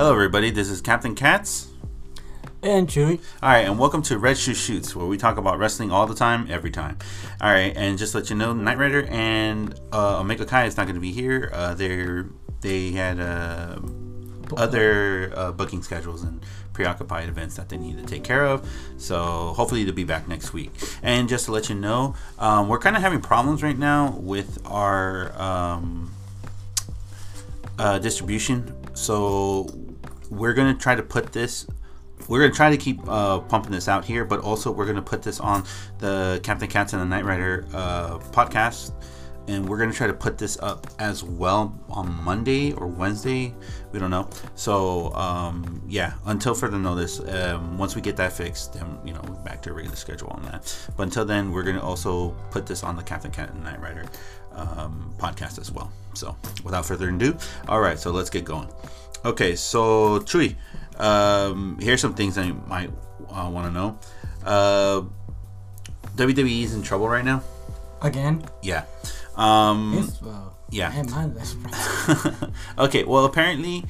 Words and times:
Hello, 0.00 0.14
everybody. 0.14 0.50
This 0.50 0.70
is 0.70 0.80
Captain 0.80 1.14
Katz. 1.14 1.68
And 2.62 2.88
Chewy. 2.88 3.20
All 3.42 3.50
right, 3.50 3.66
and 3.66 3.78
welcome 3.78 4.00
to 4.04 4.16
Red 4.16 4.38
Shoe 4.38 4.54
Shoots, 4.54 4.96
where 4.96 5.04
we 5.04 5.18
talk 5.18 5.36
about 5.36 5.58
wrestling 5.58 5.92
all 5.92 6.06
the 6.06 6.14
time, 6.14 6.46
every 6.48 6.70
time. 6.70 6.96
All 7.38 7.52
right, 7.52 7.76
and 7.76 7.98
just 7.98 8.12
to 8.12 8.20
let 8.20 8.30
you 8.30 8.36
know, 8.36 8.54
Knight 8.54 8.78
Rider 8.78 9.06
and 9.10 9.78
uh, 9.92 10.20
Omega 10.20 10.46
Kai 10.46 10.64
is 10.64 10.78
not 10.78 10.84
going 10.84 10.94
to 10.94 11.02
be 11.02 11.12
here. 11.12 11.50
Uh, 11.52 11.74
they're 11.74 12.30
they 12.62 12.92
had 12.92 13.20
uh, 13.20 13.78
other 14.56 15.34
uh, 15.36 15.52
booking 15.52 15.82
schedules 15.82 16.22
and 16.22 16.46
preoccupied 16.72 17.28
events 17.28 17.56
that 17.56 17.68
they 17.68 17.76
need 17.76 17.98
to 17.98 18.06
take 18.06 18.24
care 18.24 18.46
of. 18.46 18.66
So 18.96 19.52
hopefully 19.52 19.84
they'll 19.84 19.92
be 19.92 20.04
back 20.04 20.26
next 20.26 20.54
week. 20.54 20.72
And 21.02 21.28
just 21.28 21.44
to 21.44 21.52
let 21.52 21.68
you 21.68 21.74
know, 21.74 22.14
um, 22.38 22.70
we're 22.70 22.78
kind 22.78 22.96
of 22.96 23.02
having 23.02 23.20
problems 23.20 23.62
right 23.62 23.76
now 23.76 24.12
with 24.12 24.62
our 24.64 25.38
um, 25.38 26.14
uh, 27.78 27.98
distribution. 27.98 28.74
So 28.94 29.68
we're 30.30 30.54
gonna 30.54 30.74
try 30.74 30.94
to 30.94 31.02
put 31.02 31.32
this. 31.32 31.66
We're 32.28 32.40
gonna 32.40 32.54
try 32.54 32.70
to 32.70 32.76
keep 32.76 33.00
uh, 33.08 33.40
pumping 33.40 33.72
this 33.72 33.88
out 33.88 34.04
here, 34.04 34.24
but 34.24 34.40
also 34.40 34.70
we're 34.70 34.86
gonna 34.86 35.02
put 35.02 35.22
this 35.22 35.40
on 35.40 35.64
the 35.98 36.40
Captain 36.42 36.68
Katz 36.68 36.92
and 36.92 37.02
the 37.02 37.06
Knight 37.06 37.24
Rider 37.24 37.66
uh, 37.74 38.18
podcast 38.18 38.92
and 39.50 39.68
we're 39.68 39.78
gonna 39.78 39.92
try 39.92 40.06
to 40.06 40.12
put 40.12 40.38
this 40.38 40.56
up 40.60 40.86
as 41.00 41.24
well 41.24 41.76
on 41.88 42.22
Monday 42.22 42.72
or 42.72 42.86
Wednesday. 42.86 43.52
We 43.90 43.98
don't 43.98 44.10
know. 44.10 44.30
So 44.54 45.12
um, 45.14 45.82
yeah, 45.88 46.14
until 46.26 46.54
further 46.54 46.78
notice, 46.78 47.18
um, 47.20 47.76
once 47.76 47.96
we 47.96 48.00
get 48.00 48.16
that 48.16 48.32
fixed, 48.32 48.74
then 48.74 48.98
you 49.04 49.12
know 49.12 49.22
back 49.44 49.60
to 49.62 49.70
a 49.70 49.72
regular 49.72 49.96
schedule 49.96 50.28
on 50.28 50.42
that. 50.44 50.74
But 50.96 51.04
until 51.04 51.24
then, 51.24 51.50
we're 51.50 51.64
gonna 51.64 51.82
also 51.82 52.30
put 52.52 52.64
this 52.64 52.84
on 52.84 52.96
the 52.96 53.02
Captain 53.02 53.32
Cat 53.32 53.50
and 53.50 53.64
Knight 53.64 53.80
Rider 53.80 54.06
um, 54.52 55.12
podcast 55.18 55.58
as 55.58 55.72
well. 55.72 55.90
So 56.14 56.36
without 56.62 56.86
further 56.86 57.08
ado, 57.08 57.36
all 57.68 57.80
right, 57.80 57.98
so 57.98 58.12
let's 58.12 58.30
get 58.30 58.44
going. 58.44 58.68
Okay, 59.24 59.56
so 59.56 60.20
Chewy, 60.20 60.54
um, 60.98 61.76
here's 61.80 62.00
some 62.00 62.14
things 62.14 62.36
that 62.36 62.46
you 62.46 62.54
might 62.68 62.90
uh, 63.28 63.50
want 63.52 63.66
to 63.66 63.72
know. 63.72 63.98
Uh, 64.44 65.02
WWE 66.16 66.62
is 66.62 66.74
in 66.74 66.82
trouble 66.82 67.08
right 67.08 67.24
now. 67.24 67.42
Again? 68.02 68.42
Yeah. 68.62 68.84
Um, 69.40 70.06
yeah. 70.70 70.90
Hey, 70.90 71.02
man, 71.02 71.34
that's 71.34 71.56
okay, 72.78 73.04
well, 73.04 73.24
apparently 73.24 73.84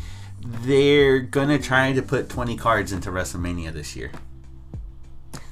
they're 0.62 1.18
gonna 1.20 1.58
try 1.58 1.92
to 1.92 2.02
put 2.02 2.28
20 2.28 2.56
cards 2.56 2.92
into 2.92 3.10
WrestleMania 3.10 3.72
this 3.72 3.96
year. 3.96 4.12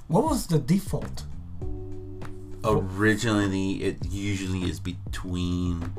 what 0.06 0.24
was 0.24 0.46
the 0.46 0.58
default? 0.58 1.24
Originally, 2.64 3.82
it 3.82 3.98
usually 4.08 4.62
is 4.68 4.78
between 4.80 5.92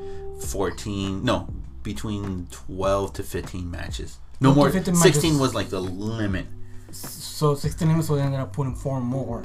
14, 0.48 1.22
no, 1.22 1.48
between 1.82 2.46
12 2.50 3.12
to 3.14 3.22
15 3.22 3.70
matches. 3.70 4.18
No 4.40 4.54
more. 4.54 4.70
16 4.70 4.94
matches. 4.94 5.38
was 5.38 5.54
like 5.54 5.68
the 5.68 5.80
limit. 5.80 6.46
So 6.90 7.54
16 7.54 7.86
minutes, 7.86 8.08
so 8.08 8.16
they 8.16 8.22
ended 8.22 8.40
up 8.40 8.52
putting 8.52 8.74
four 8.74 9.00
more. 9.00 9.42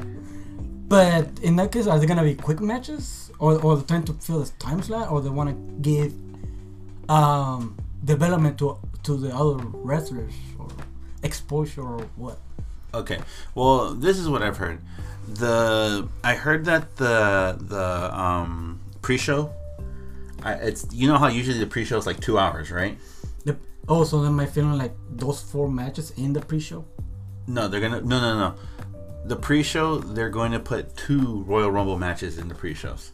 But 0.87 1.39
in 1.41 1.55
that 1.55 1.71
case, 1.71 1.87
are 1.87 1.97
they 1.99 2.05
gonna 2.05 2.23
be 2.23 2.35
quick 2.35 2.59
matches, 2.61 3.31
or 3.39 3.59
or 3.61 3.81
trying 3.81 4.03
to 4.03 4.13
fill 4.13 4.39
this 4.39 4.51
time 4.59 4.81
slot, 4.81 5.11
or 5.11 5.21
they 5.21 5.29
want 5.29 5.49
to 5.49 5.55
give 5.81 6.13
um 7.09 7.77
development 8.03 8.57
to 8.59 8.77
to 9.03 9.17
the 9.17 9.33
other 9.35 9.63
wrestlers 9.73 10.33
or 10.59 10.67
exposure 11.23 11.81
or 11.81 12.07
what? 12.15 12.37
Okay. 12.93 13.19
Well, 13.55 13.93
this 13.93 14.17
is 14.17 14.29
what 14.29 14.41
I've 14.41 14.57
heard. 14.57 14.79
The 15.27 16.07
I 16.23 16.35
heard 16.35 16.65
that 16.65 16.95
the 16.97 17.57
the 17.59 18.15
um 18.15 18.79
pre-show 19.01 19.51
I, 20.45 20.53
it's 20.53 20.85
you 20.93 21.07
know 21.07 21.17
how 21.17 21.27
usually 21.27 21.57
the 21.57 21.65
pre-show 21.65 21.97
is 21.97 22.05
like 22.05 22.19
2 22.19 22.37
hours, 22.37 22.71
right? 22.71 22.97
The, 23.45 23.57
oh, 23.89 24.03
so 24.03 24.21
then 24.21 24.33
my 24.33 24.45
feeling 24.45 24.77
like 24.77 24.93
those 25.09 25.41
four 25.41 25.69
matches 25.69 26.11
in 26.11 26.33
the 26.33 26.39
pre-show. 26.39 26.85
No, 27.47 27.67
they're 27.67 27.79
going 27.79 27.93
to 27.93 28.07
No, 28.07 28.19
no, 28.21 28.37
no. 28.37 28.55
The 29.25 29.35
pre-show 29.35 29.97
they're 29.97 30.29
going 30.29 30.51
to 30.51 30.59
put 30.59 30.95
two 30.95 31.43
Royal 31.47 31.71
Rumble 31.71 31.97
matches 31.97 32.37
in 32.37 32.47
the 32.47 32.55
pre-shows. 32.55 33.11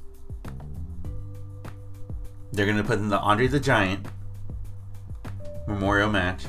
They're 2.51 2.65
going 2.65 2.77
to 2.77 2.83
put 2.83 2.99
in 2.99 3.07
the 3.07 3.19
Andre 3.19 3.47
the 3.47 3.59
Giant 3.59 4.05
Memorial 5.67 6.09
match 6.09 6.43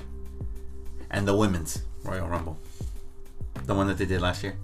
and 1.12 1.28
the 1.28 1.34
women's 1.34 1.83
Royal 2.03 2.27
Rumble. 2.27 2.59
The 3.67 3.75
one 3.75 3.87
that 3.87 3.99
they 3.99 4.06
did 4.06 4.21
last 4.21 4.43
year. 4.43 4.56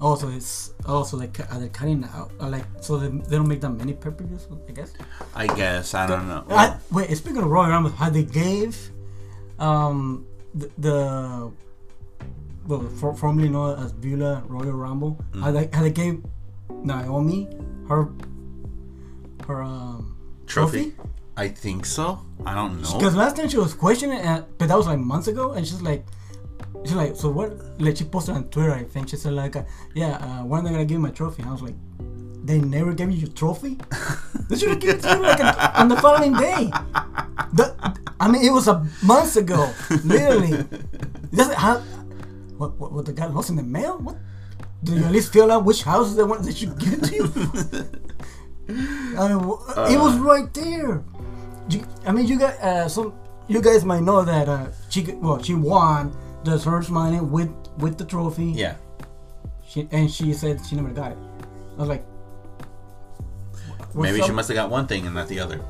Oh, 0.00 0.16
so 0.16 0.28
it's 0.28 0.74
oh, 0.84 1.04
so 1.04 1.16
they're 1.16 1.28
they 1.28 1.68
cutting 1.68 2.04
out 2.12 2.30
uh, 2.40 2.48
like 2.48 2.64
so 2.80 2.98
they, 2.98 3.08
they 3.08 3.36
don't 3.36 3.48
make 3.48 3.62
that 3.62 3.70
many 3.70 3.94
pay-per-views, 3.94 4.46
I 4.68 4.72
guess. 4.72 4.92
I 5.34 5.46
guess 5.46 5.94
I 5.94 6.06
don't 6.06 6.28
know. 6.28 6.44
I, 6.50 6.76
wait, 6.90 7.16
speaking 7.16 7.38
of 7.38 7.48
Royal 7.48 7.70
Rumble, 7.70 7.90
how 7.90 8.10
they 8.10 8.24
gave 8.24 8.90
um 9.58 10.26
the, 10.54 10.70
the 10.76 11.52
well 12.66 12.82
for, 12.98 13.14
formerly 13.14 13.48
known 13.48 13.78
as 13.78 13.92
Moolah 13.94 14.42
Royal 14.46 14.72
Rumble, 14.72 15.18
Mm. 15.32 15.42
how 15.42 15.50
they 15.52 15.68
how 15.72 15.82
they 15.82 15.90
gave 15.90 16.22
Naomi 16.82 17.48
her 17.88 18.08
her 19.46 19.62
um 19.62 20.16
trophy? 20.46 20.94
I 21.36 21.48
think 21.48 21.84
so. 21.84 22.20
I 22.46 22.54
don't 22.54 22.80
know. 22.80 22.92
Because 22.96 23.14
last 23.14 23.36
time 23.36 23.48
she 23.48 23.58
was 23.58 23.74
questioning, 23.74 24.18
uh, 24.20 24.44
but 24.58 24.68
that 24.68 24.76
was 24.76 24.86
like 24.86 24.98
months 24.98 25.28
ago, 25.28 25.52
and 25.52 25.66
she's 25.66 25.82
like, 25.82 26.06
she's 26.84 26.94
like, 26.94 27.14
so 27.16 27.28
what? 27.30 27.52
Like 27.80 27.96
she 27.98 28.04
posted 28.04 28.34
on 28.36 28.44
Twitter, 28.48 28.72
I 28.72 28.84
think 28.84 29.10
she 29.10 29.16
said 29.16 29.34
like, 29.34 29.54
uh, 29.54 29.64
yeah, 29.94 30.16
uh, 30.16 30.44
when 30.44 30.60
are 30.60 30.64
they 30.64 30.70
gonna 30.70 30.84
give 30.86 30.98
me 30.98 31.04
my 31.08 31.10
trophy? 31.10 31.42
And 31.42 31.50
I 31.50 31.52
was 31.52 31.62
like, 31.62 31.74
they 32.44 32.58
never 32.60 32.92
gave 32.94 33.10
you 33.10 33.18
your 33.18 33.32
trophy. 33.32 33.76
they 34.48 34.56
should 34.56 34.70
have 34.70 34.80
given 34.80 34.96
it 34.96 35.02
to 35.02 35.10
you 35.16 35.20
like 35.22 35.78
on 35.78 35.88
the 35.88 35.96
following 35.98 36.32
day. 36.34 36.70
The, 37.52 37.74
I 38.18 38.28
mean, 38.28 38.42
it 38.42 38.50
was 38.50 38.66
a 38.68 38.86
months 39.04 39.36
ago, 39.36 39.70
literally. 40.04 40.64
That's 41.32 41.52
how. 41.54 41.82
What, 42.58 42.78
what? 42.78 42.92
What 42.92 43.04
the 43.06 43.12
guy 43.12 43.26
lost 43.26 43.50
in 43.50 43.56
the 43.56 43.62
mail? 43.62 43.98
What? 43.98 44.16
Do 44.84 44.94
you 44.94 45.04
at 45.04 45.12
least 45.12 45.32
fill 45.32 45.50
out 45.50 45.64
which 45.64 45.82
houses 45.82 46.16
they 46.16 46.22
want? 46.22 46.42
They 46.44 46.52
should 46.52 46.78
give 46.78 46.92
it 46.94 47.04
to 47.04 47.14
you. 47.14 47.24
I 49.18 49.28
mean, 49.28 49.38
wh- 49.40 49.90
it 49.92 49.98
was 49.98 50.16
right 50.18 50.52
there. 50.54 51.02
You, 51.70 51.86
I 52.06 52.12
mean, 52.12 52.26
you 52.26 52.38
got 52.38 52.54
uh, 52.60 52.88
some. 52.88 53.14
You 53.48 53.62
guys 53.62 53.84
might 53.84 54.02
know 54.02 54.24
that 54.24 54.48
uh, 54.48 54.66
she 54.90 55.02
well 55.14 55.42
she 55.42 55.54
won 55.54 56.16
the 56.44 56.58
search 56.58 56.90
money 56.90 57.20
with 57.20 57.50
with 57.78 57.96
the 57.98 58.04
trophy. 58.04 58.46
yeah. 58.46 58.74
She, 59.68 59.88
and 59.90 60.10
she 60.10 60.32
said 60.32 60.60
she 60.64 60.76
never 60.76 60.90
got 60.90 61.12
it. 61.12 61.18
I 61.76 61.80
was 61.80 61.88
like, 61.88 62.04
Maybe 63.94 64.22
she 64.22 64.30
must 64.32 64.48
have 64.48 64.54
got 64.54 64.70
one 64.70 64.86
thing 64.86 65.06
and 65.06 65.14
not 65.14 65.26
the 65.28 65.40
other. 65.40 65.60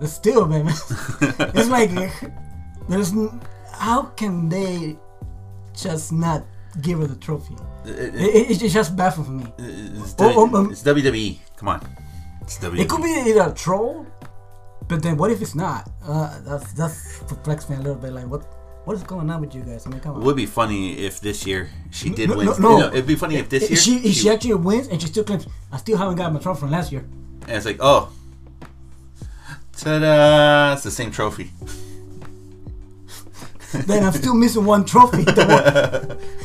But 0.00 0.08
still, 0.08 0.46
man. 0.46 0.66
it's 0.70 1.68
like 1.68 1.90
there's 2.88 3.12
how 3.78 4.02
can 4.16 4.48
they 4.48 4.96
just 5.74 6.12
not 6.12 6.44
give 6.82 6.98
her 7.00 7.06
the 7.06 7.16
trophy? 7.16 7.54
It- 7.84 7.98
It, 7.98 8.14
it- 8.14 8.50
it, 8.50 8.62
it's 8.62 8.72
just 8.74 8.96
baffles 8.96 9.28
me. 9.28 9.44
Uh, 9.44 9.52
it's, 10.02 10.14
Oh, 10.18 10.28
W- 10.28 10.38
oh, 10.38 10.44
um, 10.44 10.54
um, 10.54 10.70
it's 10.72 10.82
WWE. 10.82 11.38
Come 11.56 11.68
on. 11.68 11.80
It's 12.42 12.58
WWE. 12.58 12.80
It 12.80 12.88
could 12.88 13.02
be 13.02 13.14
either 13.30 13.50
a 13.50 13.54
troll, 13.54 14.06
but 14.88 15.02
then 15.02 15.16
what 15.16 15.30
if 15.30 15.40
it's 15.40 15.54
not? 15.54 15.88
Uh, 16.04 16.38
that's 16.40 16.72
that's 16.72 17.22
perplexed 17.28 17.70
me 17.70 17.76
a 17.76 17.80
little 17.80 17.94
bit. 18.00 18.12
Like 18.12 18.26
what 18.28 18.42
what 18.84 18.96
is 18.96 19.02
going 19.02 19.28
on 19.30 19.40
with 19.40 19.54
you 19.54 19.62
guys? 19.62 19.86
I 19.86 19.90
mean, 19.90 20.00
come 20.00 20.16
It 20.16 20.24
would 20.24 20.36
be 20.36 20.46
funny 20.46 20.98
if 21.08 21.20
this 21.20 21.46
year 21.46 21.68
she 21.90 22.08
did 22.10 22.30
No, 22.30 22.36
win. 22.36 22.46
no, 22.58 22.78
no. 22.78 22.86
it'd 22.88 23.06
be 23.06 23.16
funny 23.16 23.36
if 23.36 23.48
this 23.48 23.68
year 23.70 23.76
she, 23.78 23.96
if 24.08 24.14
she 24.14 24.30
actually 24.30 24.54
wins 24.54 24.88
and 24.88 25.00
she 25.00 25.08
still 25.08 25.24
claims, 25.24 25.46
I 25.72 25.76
still 25.76 25.98
haven't 25.98 26.16
got 26.16 26.32
my 26.32 26.40
trophy 26.40 26.60
from 26.60 26.70
last 26.70 26.90
year. 26.92 27.04
and 27.46 27.50
it's 27.56 27.66
like, 27.66 27.78
oh, 27.80 28.08
ta-da! 29.76 30.72
It's 30.74 30.82
the 30.84 30.90
same 30.90 31.10
trophy. 31.10 31.50
Then 33.72 34.04
I'm 34.04 34.12
still 34.12 34.34
missing 34.34 34.64
one 34.64 34.84
trophy. 34.84 35.24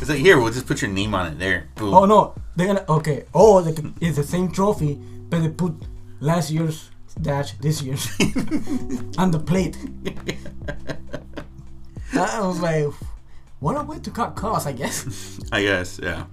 It's 0.01 0.09
like 0.09 0.19
here, 0.19 0.37
we'll 0.39 0.51
just 0.51 0.67
put 0.67 0.81
your 0.81 0.91
name 0.91 1.15
on 1.15 1.27
it. 1.27 1.39
There, 1.39 1.69
boom. 1.75 1.93
oh 1.93 2.05
no, 2.05 2.35
they're 2.55 2.67
gonna 2.67 2.85
okay. 2.89 3.23
Oh, 3.33 3.61
they 3.61 3.71
it's 4.01 4.17
the 4.17 4.23
same 4.23 4.51
trophy, 4.51 4.95
but 5.29 5.41
they 5.41 5.49
put 5.49 5.73
last 6.19 6.51
year's 6.51 6.89
dash 7.21 7.53
this 7.59 7.81
year's 7.81 8.07
on 9.17 9.31
the 9.31 9.39
plate. 9.39 9.77
I 12.13 12.41
was 12.41 12.59
like, 12.59 12.85
what 13.59 13.75
a 13.77 13.83
way 13.83 13.99
to 13.99 14.11
cut 14.11 14.35
costs, 14.35 14.67
I 14.67 14.73
guess. 14.73 15.39
I 15.51 15.63
guess, 15.63 15.99
yeah. 16.03 16.25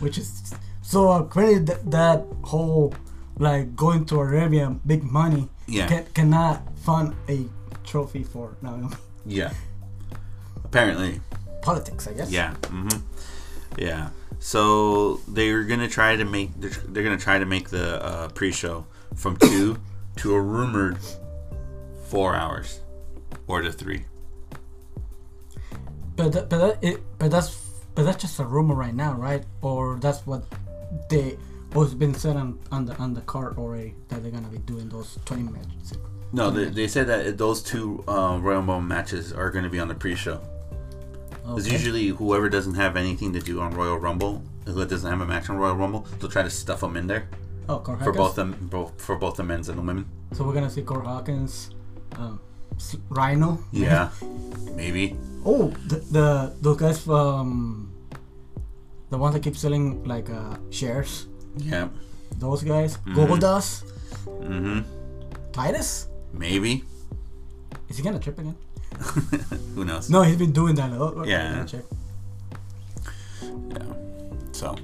Which 0.00 0.18
is 0.18 0.54
so 0.82 1.10
uh, 1.10 1.22
credit 1.24 1.66
that, 1.66 1.90
that 1.90 2.24
whole 2.42 2.94
like 3.38 3.74
going 3.76 4.04
to 4.06 4.20
Arabia, 4.20 4.74
big 4.86 5.02
money, 5.02 5.48
Yeah. 5.66 5.86
can, 5.86 6.06
cannot 6.14 6.62
fund 6.78 7.14
a 7.28 7.46
trophy 7.84 8.22
for 8.24 8.56
Naomi. 8.62 8.88
Yeah. 9.26 9.52
Apparently, 10.68 11.20
Politics, 11.62 12.06
I 12.06 12.12
guess. 12.12 12.30
Yeah. 12.30 12.54
hmm 12.66 12.88
Yeah. 13.76 14.10
So 14.38 15.16
they're 15.28 15.64
gonna 15.64 15.88
try 15.88 16.16
to 16.16 16.24
make 16.24 16.50
they're, 16.60 16.70
they're 16.70 17.02
gonna 17.02 17.18
try 17.18 17.38
to 17.38 17.46
make 17.46 17.70
the 17.70 18.02
uh, 18.04 18.28
pre-show 18.28 18.86
from 19.16 19.36
two 19.48 19.78
to 20.16 20.34
a 20.34 20.40
rumored 20.40 20.98
four 22.04 22.34
hours, 22.34 22.80
or 23.46 23.62
to 23.62 23.72
three. 23.72 24.04
But 26.16 26.32
that, 26.32 26.48
but 26.48 26.58
that, 26.58 26.78
it, 26.82 27.00
but 27.18 27.30
that's 27.30 27.56
but 27.94 28.04
that's 28.04 28.20
just 28.20 28.38
a 28.38 28.44
rumor 28.44 28.74
right 28.74 28.94
now, 28.94 29.14
right? 29.14 29.44
Or 29.62 29.98
that's 30.00 30.26
what 30.26 30.44
they 31.10 31.38
was 31.74 31.94
been 31.94 32.14
said 32.14 32.36
on 32.36 32.58
on 32.70 32.84
the 32.84 32.96
on 32.96 33.14
the 33.14 33.20
card 33.22 33.58
already 33.58 33.94
that 34.08 34.22
they're 34.22 34.32
gonna 34.32 34.48
be 34.48 34.58
doing 34.58 34.88
those 34.88 35.18
twenty 35.24 35.42
matches. 35.42 35.94
No, 36.30 36.50
they, 36.50 36.66
they 36.66 36.88
said 36.88 37.06
that 37.06 37.38
those 37.38 37.62
two 37.62 38.04
uh, 38.06 38.38
Royal 38.38 38.58
Rumble 38.58 38.82
matches 38.82 39.32
are 39.32 39.50
going 39.50 39.64
to 39.64 39.70
be 39.70 39.78
on 39.80 39.88
the 39.88 39.94
pre-show. 39.94 40.42
Because 41.48 41.66
Okay. 41.66 41.76
usually 41.76 42.08
whoever 42.08 42.48
doesn't 42.48 42.74
have 42.74 42.96
anything 42.96 43.32
to 43.32 43.40
do 43.40 43.60
on 43.60 43.72
Royal 43.72 43.98
Rumble, 43.98 44.42
who 44.66 44.84
doesn't 44.84 45.08
have 45.10 45.20
a 45.20 45.26
match 45.26 45.48
on 45.50 45.56
Royal 45.56 45.74
Rumble, 45.76 46.06
they'll 46.18 46.30
try 46.30 46.42
to 46.42 46.50
stuff 46.50 46.80
them 46.80 46.96
in 46.96 47.06
there 47.06 47.28
Oh, 47.68 47.78
Cor 47.80 47.96
for 47.98 48.12
both 48.12 48.34
them, 48.36 48.56
both 48.70 49.00
for 49.00 49.16
both 49.16 49.36
the 49.36 49.42
men's 49.44 49.68
and 49.68 49.78
the 49.78 49.82
women. 49.82 50.06
So 50.32 50.44
we're 50.44 50.54
gonna 50.54 50.70
see 50.70 50.82
Curt 50.82 51.04
Hawkins, 51.04 51.70
um, 52.16 52.40
Rhyno. 53.10 53.58
Yeah, 53.72 54.10
maybe. 54.76 55.16
Oh, 55.44 55.68
the, 55.86 55.96
the 56.12 56.26
those 56.60 56.76
guys 56.76 57.00
from 57.00 57.92
the 59.10 59.16
ones 59.18 59.34
that 59.34 59.42
keep 59.42 59.56
selling 59.56 60.04
like 60.04 60.28
uh, 60.30 60.56
shares. 60.70 61.26
Yeah. 61.56 61.88
Those 62.38 62.62
guys. 62.62 62.98
Mhm. 63.06 63.14
Goldust, 63.16 63.84
Mm-hmm. 64.26 64.80
Titus. 65.52 66.08
Maybe. 66.32 66.84
Is 67.88 67.96
he 67.96 68.02
gonna 68.02 68.18
trip 68.20 68.38
again? 68.38 68.56
Who 69.74 69.84
knows? 69.84 70.10
No, 70.10 70.22
he's 70.22 70.36
been 70.36 70.52
doing 70.52 70.74
that. 70.76 70.92
Oh, 70.92 71.14
oh, 71.16 71.24
Yeah. 71.24 71.64
Check. 71.64 71.82
Yeah. 73.42 73.82
So, 74.52 74.76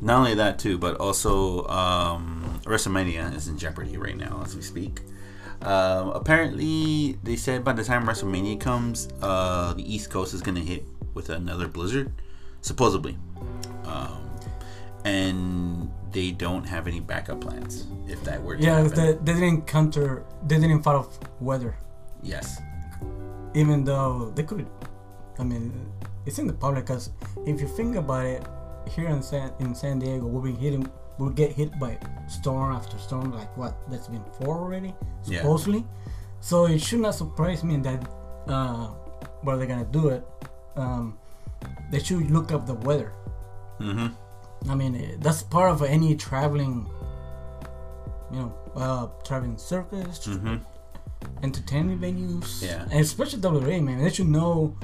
not 0.00 0.18
only 0.20 0.34
that 0.36 0.58
too, 0.58 0.78
but 0.78 0.96
also 0.96 1.66
um, 1.68 2.60
WrestleMania 2.64 3.34
is 3.34 3.48
in 3.48 3.58
jeopardy 3.58 3.96
right 3.96 4.16
now 4.16 4.40
as 4.44 4.54
we 4.56 4.62
speak. 4.62 5.00
Um, 5.62 6.10
apparently, 6.10 7.18
they 7.24 7.36
said 7.36 7.64
by 7.64 7.72
the 7.72 7.84
time 7.84 8.06
WrestleMania 8.06 8.60
comes, 8.60 9.08
uh, 9.20 9.74
the 9.74 9.82
East 9.94 10.08
Coast 10.10 10.32
is 10.34 10.40
gonna 10.40 10.60
hit 10.60 10.84
with 11.14 11.30
another 11.30 11.66
blizzard, 11.68 12.12
supposedly, 12.62 13.18
um, 13.84 14.30
and 15.04 15.90
they 16.12 16.30
don't 16.30 16.64
have 16.64 16.86
any 16.86 17.00
backup 17.00 17.40
plans 17.40 17.86
if 18.06 18.22
that 18.24 18.42
were 18.42 18.56
to 18.56 18.62
Yeah, 18.62 18.82
happen. 18.82 18.94
they, 19.24 19.32
they 19.32 19.40
didn't 19.40 19.66
counter. 19.66 20.24
They 20.46 20.58
didn't 20.58 20.82
follow 20.84 21.10
weather, 21.40 21.76
yes. 22.22 22.60
Even 23.54 23.84
though 23.84 24.32
they 24.34 24.42
could. 24.42 24.66
I 25.38 25.44
mean, 25.44 25.72
it's 26.26 26.38
in 26.38 26.46
the 26.46 26.52
public 26.52 26.86
because 26.86 27.10
if 27.46 27.60
you 27.60 27.68
think 27.68 27.96
about 27.96 28.26
it, 28.26 28.42
here 28.90 29.08
in 29.08 29.22
San 29.22 29.52
in 29.60 29.74
San 29.74 29.98
Diego, 29.98 30.26
we'll 30.26 30.42
be 30.42 30.52
hitting. 30.52 30.88
We'll 31.18 31.30
get 31.30 31.52
hit 31.52 31.76
by 31.80 31.98
storm 32.28 32.72
after 32.72 32.96
storm. 32.98 33.32
Like 33.32 33.54
what? 33.56 33.74
That's 33.90 34.06
been 34.08 34.24
four 34.40 34.58
already, 34.58 34.94
Yeah. 35.26 35.42
supposedly. 35.42 35.84
So 36.40 36.66
it 36.66 36.78
should 36.80 37.00
not 37.00 37.14
surprise 37.16 37.64
me 37.64 37.76
that 37.78 38.08
uh, 38.46 38.86
where 39.42 39.56
they're 39.56 39.66
gonna 39.66 39.84
do 39.84 40.08
it. 40.08 40.24
Um, 40.76 41.18
they 41.90 41.98
should 41.98 42.30
look 42.30 42.52
up 42.52 42.66
the 42.66 42.74
weather. 42.74 43.12
Mm-hmm. 43.80 44.70
I 44.70 44.74
mean, 44.74 44.94
eh, 44.94 45.16
that's 45.18 45.42
part 45.42 45.70
of 45.70 45.82
any 45.82 46.14
traveling, 46.14 46.86
you 48.30 48.38
know, 48.38 48.54
uh, 48.76 49.06
traveling 49.24 49.56
circus, 49.58 50.18
Mm-hmm. 50.26 50.56
Entertainment 51.42 52.00
venues. 52.00 52.62
Yeah. 52.62 52.82
And 52.90 53.00
especially 53.00 53.40
WA, 53.40 53.80
man. 53.80 54.02
They 54.02 54.10
should 54.10 54.28
know. 54.28 54.76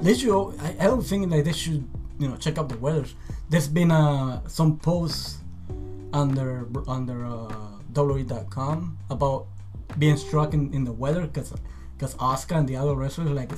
They 0.00 0.14
should. 0.14 0.58
I, 0.60 0.76
I 0.80 0.84
don't 0.84 1.02
think 1.02 1.30
that 1.30 1.44
they 1.44 1.52
should, 1.52 1.88
you 2.18 2.28
know, 2.28 2.36
check 2.36 2.58
out 2.58 2.68
the 2.68 2.78
weather. 2.78 3.04
There's 3.48 3.68
been 3.68 3.90
uh, 3.90 4.46
some 4.48 4.78
posts 4.78 5.38
under 6.12 6.68
under 6.88 7.24
uh, 7.24 7.52
WWE.com 7.92 8.98
about 9.10 9.46
being 9.98 10.16
struck 10.16 10.54
in, 10.54 10.72
in 10.74 10.84
the 10.84 10.92
weather 10.92 11.26
because 11.26 11.52
because 11.96 12.16
Oscar 12.18 12.56
and 12.56 12.68
the 12.68 12.76
other 12.76 12.94
wrestlers 12.94 13.30
like 13.30 13.50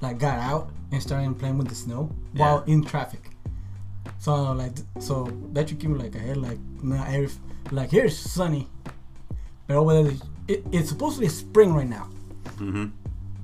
like 0.00 0.18
got 0.18 0.38
out 0.38 0.70
and 0.90 1.02
started 1.02 1.38
playing 1.38 1.58
with 1.58 1.68
the 1.68 1.74
snow 1.74 2.10
while 2.34 2.62
in 2.66 2.84
traffic. 2.84 3.30
So 4.18 4.52
like 4.52 4.72
so 4.98 5.24
that 5.52 5.68
should 5.68 5.80
keep 5.80 5.90
me 5.90 5.98
like 5.98 6.14
ahead 6.14 6.36
like 6.36 6.58
not 6.82 7.08
every 7.08 7.30
like 7.70 7.90
here's 7.90 8.16
sunny, 8.18 8.68
but 9.66 9.76
over 9.76 10.02
there 10.02 10.12
it, 10.48 10.64
it's 10.72 10.88
supposed 10.88 11.16
to 11.16 11.20
be 11.20 11.28
spring 11.28 11.72
right 11.74 11.88
now, 11.88 12.08
Mm-hmm. 12.58 12.86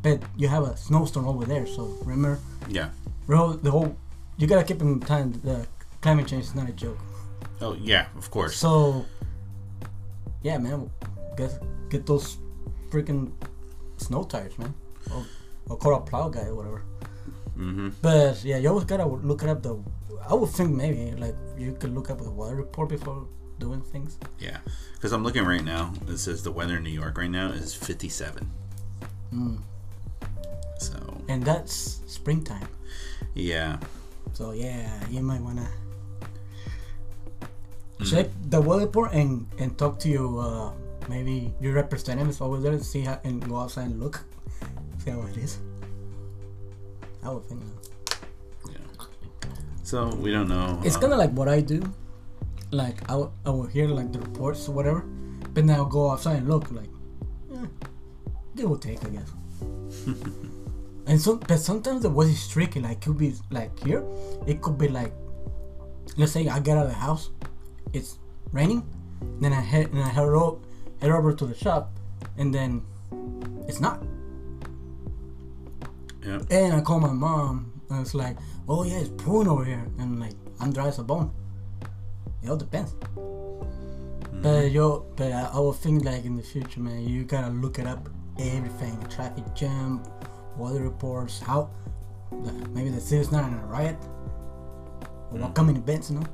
but 0.03 0.23
you 0.37 0.49
have 0.49 0.65
a 0.65 0.77
snowstorm 0.77 1.27
over 1.29 1.45
there. 1.45 1.67
So 1.67 1.85
remember, 2.05 2.39
Yeah. 2.69 2.91
bro, 3.27 3.53
the 3.55 3.71
whole 3.71 3.97
you 4.37 4.47
gotta 4.47 4.65
keep 4.65 4.81
in 4.81 5.01
mind 5.09 5.35
the 5.43 5.67
climate 6.01 6.27
change 6.29 6.45
is 6.45 6.55
not 6.55 6.69
a 6.69 6.73
joke. 6.73 6.99
Oh 7.61 7.75
yeah, 7.75 8.07
of 8.17 8.31
course. 8.31 8.57
So 8.57 9.05
yeah, 10.43 10.59
man, 10.59 10.91
get 11.37 11.59
get 11.91 12.07
those 12.07 12.39
freaking 12.91 13.33
snow 13.97 14.23
tires, 14.25 14.57
man, 14.59 14.75
or, 15.15 15.25
or 15.69 15.77
call 15.77 15.95
a 15.95 16.01
plow 16.01 16.29
guy 16.29 16.47
or 16.47 16.55
whatever. 16.55 16.83
Mm-hmm. 17.59 17.89
But 18.03 18.45
yeah, 18.45 18.59
you 18.59 18.69
always 18.69 18.85
gotta 18.85 19.07
look 19.07 19.43
it 19.43 19.49
up. 19.49 19.63
The 19.63 19.77
I 20.29 20.35
would 20.35 20.51
think 20.51 20.71
maybe 20.75 21.13
like 21.19 21.35
you 21.59 21.73
could 21.81 21.95
look 21.95 22.11
up 22.11 22.19
the 22.21 22.31
weather 22.31 22.57
report 22.57 22.89
before 22.91 23.27
doing 23.59 23.83
things. 23.83 24.19
Yeah, 24.39 24.59
because 24.95 25.13
I'm 25.13 25.23
looking 25.25 25.45
right 25.45 25.65
now. 25.65 25.93
It 26.09 26.19
says 26.19 26.43
the 26.43 26.53
weather 26.53 26.77
in 26.79 26.83
New 26.85 26.91
York 26.95 27.19
right 27.19 27.31
now 27.31 27.49
is 27.51 27.75
57. 27.75 28.49
Mm. 29.35 29.59
So 30.79 30.95
And 31.29 31.43
that's 31.45 32.01
springtime. 32.07 32.69
yeah, 33.35 33.79
So 34.33 34.53
yeah, 34.53 34.87
you 35.11 35.21
might 35.23 35.41
wanna 35.43 35.69
Mm. 37.99 38.07
check 38.07 38.27
the 38.49 38.61
weather 38.63 38.87
report 38.87 39.11
and 39.13 39.47
and 39.59 39.75
talk 39.77 39.99
to 39.99 40.09
your 40.09 40.31
uh, 40.39 40.71
maybe 41.11 41.51
your 41.61 41.75
representatives 41.75 42.39
over 42.41 42.63
there. 42.63 42.79
See 42.79 43.03
how 43.03 43.19
and 43.27 43.43
go 43.43 43.59
outside 43.59 43.91
and 43.91 43.99
look, 43.99 44.23
see 45.03 45.11
how 45.11 45.23
it 45.27 45.35
is. 45.37 45.59
I 47.27 47.35
would 47.35 47.43
think. 47.51 47.59
so. 48.63 48.71
yeah. 48.71 48.87
So 49.83 50.15
we 50.15 50.31
don't 50.31 50.47
know. 50.47 50.79
It's 50.87 50.95
uh, 50.95 51.01
kind 51.03 51.13
of 51.13 51.19
like 51.19 51.35
what 51.35 51.49
I 51.51 51.59
do. 51.61 51.83
Like 52.71 53.09
I 53.11 53.17
will, 53.17 53.33
I 53.47 53.51
will 53.51 53.67
hear 53.67 53.89
like 53.89 54.13
the 54.13 54.21
reports 54.21 54.69
or 54.69 54.73
whatever, 54.73 55.01
but 55.55 55.67
then 55.67 55.71
I'll 55.71 55.87
go 55.87 56.11
outside 56.11 56.37
and 56.39 56.49
look 56.49 56.71
like, 56.71 56.91
eh, 57.55 57.67
give 58.57 58.71
or 58.71 58.79
take, 58.79 59.03
I 59.05 59.09
guess. 59.09 59.31
and 61.07 61.21
so, 61.21 61.37
but 61.37 61.59
sometimes 61.59 62.03
the 62.03 62.11
weather 62.11 62.31
is 62.31 62.47
tricky. 62.49 62.81
Like 62.81 63.01
could 63.01 63.17
be 63.19 63.35
like 63.51 63.79
here, 63.85 64.05
it 64.47 64.61
could 64.61 64.77
be 64.77 64.89
like, 64.89 65.13
let's 66.17 66.33
say 66.33 66.47
I 66.49 66.61
get 66.61 66.77
out 66.77 66.85
of 66.85 66.91
the 66.91 66.99
house, 66.99 67.31
it's 67.95 68.19
raining, 68.53 68.85
then 69.41 69.53
I 69.53 69.61
head 69.61 69.91
and 69.93 70.03
I 70.03 70.09
head 70.09 70.25
over, 70.29 70.59
head 71.01 71.11
over 71.11 71.33
to 71.33 71.47
the 71.47 71.55
shop, 71.55 71.91
and 72.37 72.55
then 72.55 72.83
it's 73.67 73.81
not. 73.81 74.03
yeah. 76.25 76.41
And 76.51 76.75
I 76.75 76.81
call 76.83 77.01
my 77.01 77.13
mom, 77.13 77.73
and 77.89 78.01
it's 78.03 78.15
like, 78.15 78.37
oh 78.69 78.85
yeah, 78.85 78.99
it's 78.99 79.11
pouring 79.17 79.49
over 79.49 79.65
here, 79.65 79.87
and 79.99 80.21
like 80.21 80.35
I'm 80.61 80.73
dry 80.73 80.89
as 80.89 80.99
a 80.99 81.03
bone. 81.03 81.31
It 82.43 82.51
all 82.51 82.57
depends. 82.57 82.95
But 84.43 84.71
yo, 84.71 85.05
but 85.17 85.33
I, 85.33 85.51
I 85.55 85.59
would 85.59 85.77
think 85.77 86.05
like 86.05 86.25
in 86.25 86.37
the 86.37 86.43
future, 86.43 86.81
man, 86.81 87.01
you 87.09 87.25
gotta 87.25 87.51
look 87.51 87.79
it 87.79 87.87
up, 87.87 88.09
everything, 88.39 89.01
traffic 89.11 89.45
jam, 89.55 90.03
weather 90.57 90.83
reports, 90.83 91.41
how 91.41 91.71
the, 92.31 92.53
maybe 92.71 92.91
the 92.91 93.01
city's 93.01 93.33
not 93.33 93.49
in 93.49 93.55
a 93.59 93.67
riot, 93.67 93.97
or 95.33 95.43
upcoming 95.43 95.77
events, 95.77 96.11
you 96.11 96.21
know. 96.21 96.27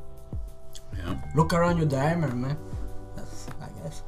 Yeah. 0.99 1.17
Look 1.35 1.53
around 1.55 1.79
your 1.79 1.87
diameter, 1.87 2.35
man. 2.35 2.59
That's 3.17 3.47
I 3.61 3.69
guess. 3.83 4.03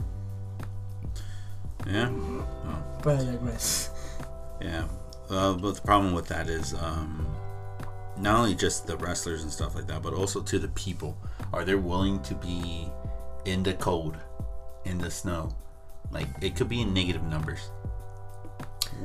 Yeah. 1.87 2.11
Oh, 2.13 2.99
But 3.03 3.21
I 3.21 3.25
digress. 3.25 3.91
yeah. 4.61 4.85
Uh, 5.31 5.55
but 5.55 5.75
the 5.77 5.81
problem 5.83 6.13
with 6.13 6.27
that 6.29 6.49
is 6.49 6.75
um, 6.75 7.27
not 8.19 8.37
only 8.37 8.55
just 8.55 8.87
the 8.87 8.97
wrestlers 8.99 9.43
and 9.43 9.51
stuff 9.51 9.75
like 9.75 9.87
that, 9.89 10.03
but 10.03 10.13
also 10.13 10.41
to 10.43 10.59
the 10.59 10.69
people. 10.69 11.17
Are 11.57 11.65
they 11.65 11.75
willing 11.75 12.21
to 12.25 12.35
be 12.35 12.87
in 13.47 13.63
the 13.63 13.73
cold, 13.73 14.19
in 14.85 14.99
the 14.99 15.11
snow? 15.11 15.49
Like 16.11 16.29
it 16.43 16.55
could 16.55 16.69
be 16.69 16.83
in 16.83 16.93
negative 16.93 17.23
numbers. 17.23 17.71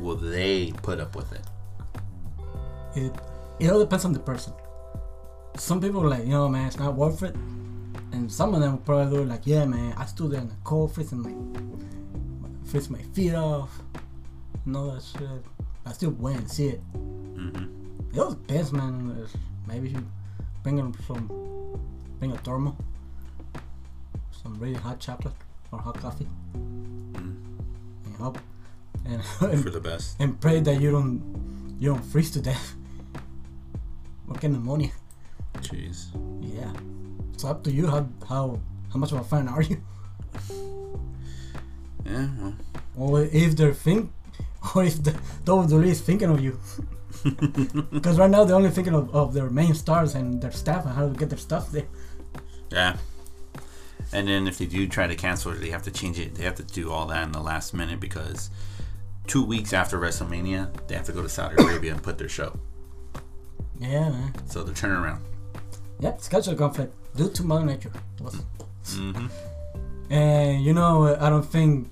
Will 0.02 0.18
they 0.18 0.74
put 0.84 1.00
up 1.00 1.16
with 1.16 1.32
it? 1.32 1.46
It 2.94 3.14
it 3.58 3.72
all 3.72 3.80
depends 3.80 4.04
on 4.04 4.12
the 4.12 4.20
person. 4.20 4.52
Some 5.56 5.80
people 5.80 6.04
are 6.04 6.10
like, 6.10 6.26
you 6.26 6.32
know, 6.32 6.50
man, 6.50 6.68
it's 6.68 6.78
not 6.78 6.94
worth 6.96 7.24
it. 7.24 7.36
And 8.12 8.30
some 8.30 8.54
of 8.54 8.60
them 8.60 8.80
probably 8.80 9.24
like, 9.24 9.48
yeah, 9.48 9.64
man, 9.64 9.94
I 9.98 10.06
stood 10.06 10.32
there 10.32 10.42
in 10.42 10.50
the 10.50 10.56
cold, 10.66 10.94
freezing 10.94 11.24
my, 11.24 11.34
freeze 12.70 12.90
my 12.90 13.02
feet 13.14 13.34
off, 13.34 13.80
and 14.66 14.76
all 14.76 14.92
that 14.92 15.04
shit. 15.04 15.46
I 15.86 15.94
still 15.94 16.12
went 16.12 16.40
and 16.40 16.52
see 16.52 16.68
it. 16.68 16.82
Mm-hmm. 16.94 18.14
It 18.14 18.20
all 18.20 18.32
depends, 18.32 18.74
man. 18.74 19.26
Maybe 19.68 19.92
you 19.92 20.06
bring 20.64 20.76
them 20.76 20.94
some, 21.08 21.30
bring 22.22 22.32
a 22.34 22.38
thermal, 22.38 22.78
some 24.32 24.54
really 24.60 24.76
hot 24.76 25.00
chocolate 25.00 25.34
or 25.72 25.80
hot 25.80 26.00
coffee, 26.00 26.28
mm. 26.54 27.34
and 28.06 28.16
hope, 28.20 28.38
and, 29.10 29.26
For 29.64 29.72
the 29.72 29.80
best. 29.82 30.18
and 30.20 30.40
pray 30.40 30.60
that 30.60 30.80
you 30.80 30.92
don't 30.92 31.18
you 31.80 31.90
don't 31.90 32.06
freeze 32.06 32.30
to 32.38 32.40
death 32.42 32.76
or 34.30 34.36
get 34.36 34.52
pneumonia. 34.52 34.92
Jeez. 35.66 36.14
Yeah, 36.42 36.72
it's 37.34 37.44
up 37.44 37.64
to 37.64 37.72
you 37.72 37.88
how 37.88 38.06
how 38.30 38.60
how 38.94 39.00
much 39.00 39.12
of 39.12 39.18
a 39.18 39.24
fan 39.24 39.48
are 39.48 39.64
you, 39.64 39.82
Yeah. 42.06 42.28
Well. 42.38 42.54
or 43.16 43.24
if 43.24 43.56
they're 43.58 43.74
think, 43.74 44.12
or 44.76 44.84
if 44.84 45.02
the 45.02 45.14
WWE 45.46 45.88
is 45.88 46.02
thinking 46.02 46.30
of 46.30 46.40
you. 46.40 46.60
Because 47.92 48.18
right 48.18 48.30
now 48.32 48.44
they're 48.46 48.56
only 48.56 48.72
thinking 48.72 48.96
of, 48.96 49.14
of 49.14 49.34
their 49.34 49.50
main 49.50 49.76
stars 49.76 50.16
and 50.16 50.42
their 50.42 50.52
staff 50.52 50.86
and 50.86 50.96
how 50.96 51.08
to 51.08 51.14
get 51.14 51.30
their 51.30 51.38
stuff 51.38 51.72
there. 51.72 51.86
Yeah. 52.72 52.98
And 54.14 54.28
then 54.28 54.48
if 54.48 54.58
they 54.58 54.66
do 54.66 54.88
try 54.88 55.08
to 55.08 55.16
cancel 55.16 55.52
it, 55.54 55.60
they 55.62 55.70
have 55.70 55.84
to 55.84 55.92
change 55.92 56.20
it. 56.20 56.36
They 56.36 56.44
have 56.44 56.56
to 56.56 56.64
do 56.64 56.92
all 56.92 57.06
that 57.08 57.24
in 57.24 57.32
the 57.32 57.40
last 57.40 57.74
minute 57.74 58.00
because 58.00 58.50
two 59.28 59.44
weeks 59.44 59.74
after 59.74 60.00
WrestleMania, 60.00 60.70
they 60.88 60.96
have 60.96 61.06
to 61.06 61.12
go 61.12 61.22
to 61.22 61.30
Saudi 61.30 61.62
Arabia 61.64 61.94
and 61.94 62.04
put 62.04 62.18
their 62.18 62.30
show. 62.30 62.58
Yeah, 63.80 64.10
man. 64.10 64.34
So 64.48 64.64
they're 64.64 64.76
turning 64.76 64.98
around. 64.98 65.24
Yep, 66.00 66.22
schedule 66.22 66.56
conflict 66.56 66.94
due 67.16 67.30
to 67.30 67.44
Mother 67.44 67.66
Nature. 67.66 67.92
Was- 68.20 68.44
hmm 68.90 69.28
And 70.10 70.64
you 70.64 70.74
know, 70.74 71.16
I 71.20 71.30
don't 71.30 71.46
think, 71.46 71.90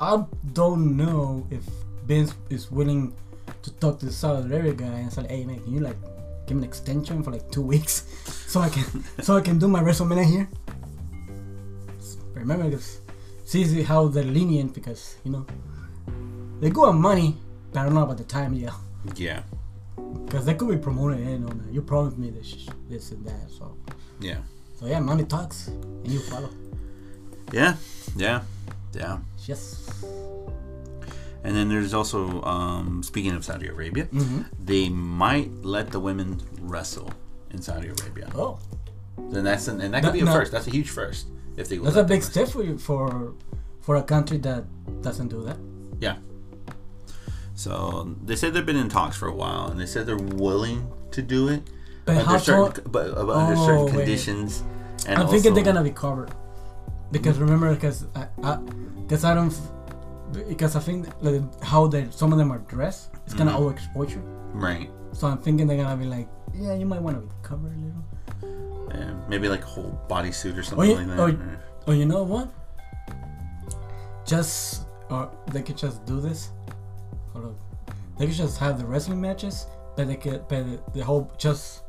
I 0.00 0.24
don't 0.52 0.96
know 0.96 1.46
if 1.50 1.62
Vince 2.04 2.34
is 2.50 2.70
willing 2.70 3.14
to 3.62 3.72
talk 3.74 3.98
to 4.00 4.06
the 4.06 4.12
Saudi 4.12 4.52
Arabia 4.52 4.74
guy 4.74 4.86
and 4.86 5.12
say, 5.12 5.26
"Hey, 5.28 5.44
man, 5.44 5.60
can 5.60 5.72
you 5.72 5.80
like 5.80 5.96
give 6.46 6.56
me 6.56 6.62
an 6.62 6.68
extension 6.68 7.22
for 7.22 7.30
like 7.30 7.50
two 7.50 7.62
weeks 7.62 8.04
so 8.46 8.60
I 8.60 8.68
can 8.68 9.04
so 9.22 9.36
I 9.36 9.40
can 9.40 9.58
do 9.58 9.68
my 9.68 9.82
WrestleMania 9.82 10.24
here?" 10.24 10.48
Remember, 12.34 12.64
because 12.64 13.00
see 13.44 13.82
how 13.82 14.08
they're 14.08 14.24
lenient 14.24 14.74
because 14.74 15.16
you 15.24 15.32
know 15.32 15.46
they 16.60 16.70
go 16.70 16.84
on 16.86 17.00
money, 17.00 17.36
but 17.72 17.80
I 17.80 17.84
don't 17.84 17.94
know 17.94 18.02
about 18.02 18.18
the 18.18 18.24
time, 18.24 18.54
yeah. 18.54 18.72
Yeah. 19.16 19.42
Because 20.24 20.46
they 20.46 20.54
could 20.54 20.70
be 20.70 20.78
promoting, 20.78 21.28
you 21.28 21.38
know, 21.38 21.52
you 21.70 21.82
promised 21.82 22.16
me 22.16 22.30
this, 22.30 22.66
this 22.88 23.10
and 23.10 23.24
that, 23.26 23.50
so. 23.50 23.76
Yeah. 24.20 24.38
So 24.78 24.86
yeah, 24.86 25.00
money 25.00 25.24
talks, 25.24 25.68
and 25.68 26.08
you 26.08 26.20
follow. 26.20 26.50
Yeah. 27.52 27.76
Yeah. 28.16 28.42
Yeah. 28.94 29.18
Yes. 29.46 30.04
And 31.44 31.54
then 31.54 31.68
there's 31.68 31.92
also, 31.92 32.42
um, 32.42 33.02
speaking 33.02 33.32
of 33.32 33.44
Saudi 33.44 33.68
Arabia, 33.68 34.06
Mm-hmm. 34.06 34.42
they 34.58 34.88
might 34.88 35.50
let 35.62 35.90
the 35.90 36.00
women 36.00 36.40
wrestle 36.60 37.10
in 37.50 37.60
Saudi 37.60 37.88
Arabia. 37.88 38.30
Oh, 38.34 38.58
Then 39.30 39.44
that's 39.44 39.68
an, 39.68 39.80
and 39.82 39.92
that 39.94 40.02
could 40.02 40.14
be 40.14 40.20
a 40.20 40.24
no. 40.24 40.32
first. 40.32 40.50
That's 40.52 40.66
a 40.66 40.70
huge 40.70 40.88
first 40.90 41.26
if 41.56 41.68
they. 41.68 41.76
that's 41.78 41.96
a 41.96 42.02
big 42.04 42.22
step 42.22 42.48
for 42.48 42.62
you 42.64 42.78
for 42.78 43.34
for 43.82 43.96
a 43.96 44.02
country 44.02 44.38
that 44.38 44.64
doesn't 45.02 45.28
do 45.28 45.44
that. 45.44 45.58
Yeah. 46.00 46.16
So 47.54 48.16
they 48.24 48.34
said 48.36 48.54
they've 48.54 48.66
been 48.66 48.76
in 48.76 48.88
talks 48.88 49.16
for 49.16 49.28
a 49.28 49.34
while, 49.34 49.68
and 49.68 49.78
they 49.80 49.86
said 49.86 50.06
they're 50.06 50.16
willing 50.16 50.88
to 51.12 51.22
do 51.22 51.48
it, 51.48 51.62
But 52.04 52.16
under 52.16 52.24
how 52.30 52.38
certain, 52.38 52.72
tall? 52.82 52.90
but, 52.90 53.06
under 53.16 53.54
Oh, 53.56 53.66
certain 53.66 53.84
wait. 53.86 53.92
conditions. 53.94 54.62
And 55.06 55.18
I'm 55.20 55.28
thinking 55.28 55.54
they're 55.54 55.62
gonna 55.62 55.84
be 55.84 55.90
covered 55.90 56.30
because 57.12 57.38
remember, 57.38 57.72
because 57.74 58.06
I, 58.16 58.26
I, 58.42 58.56
because 59.02 59.24
I 59.24 59.34
don't, 59.34 59.54
because 60.48 60.76
I 60.76 60.80
think 60.80 61.08
like, 61.20 61.42
how 61.62 61.86
they 61.86 62.08
some 62.10 62.32
of 62.32 62.38
them 62.38 62.50
are 62.52 62.58
dressed, 62.58 63.10
it's 63.24 63.34
gonna 63.34 63.52
Mhm. 63.52 63.60
overexpose 63.74 64.10
you. 64.10 64.22
right. 64.54 64.90
So 65.12 65.28
I'm 65.28 65.38
thinking 65.38 65.66
they're 65.68 65.76
gonna 65.76 65.96
be 65.96 66.06
like, 66.06 66.28
yeah, 66.54 66.74
you 66.74 66.86
might 66.86 67.00
want 67.00 67.16
to 67.16 67.22
be 67.22 67.32
covered 67.42 67.72
a 67.72 67.78
little. 67.78 68.04
Yeah, 68.94 69.14
maybe 69.28 69.48
like 69.48 69.62
a 69.62 69.66
whole 69.66 69.98
bodysuit 70.08 70.56
or 70.58 70.62
something 70.62 70.88
you, 70.90 70.96
like 70.96 71.06
that. 71.08 71.18
oh, 71.20 71.26
or- 71.28 71.58
oh, 71.88 71.92
you 71.92 72.04
know 72.06 72.22
what? 72.24 72.48
Just 74.26 74.86
or 75.10 75.30
they 75.52 75.62
could 75.62 75.76
just 75.76 76.04
do 76.06 76.20
this. 76.20 76.50
Hold 77.32 77.44
on. 77.46 77.56
They 78.18 78.26
could 78.26 78.34
just 78.34 78.58
have 78.58 78.78
the 78.78 78.86
wrestling 78.86 79.20
matches, 79.20 79.66
but 79.96 80.06
they 80.08 80.16
could, 80.16 80.46
but 80.48 80.64
the, 80.66 80.80
the 80.94 81.04
whole 81.04 81.30
just, 81.36 81.82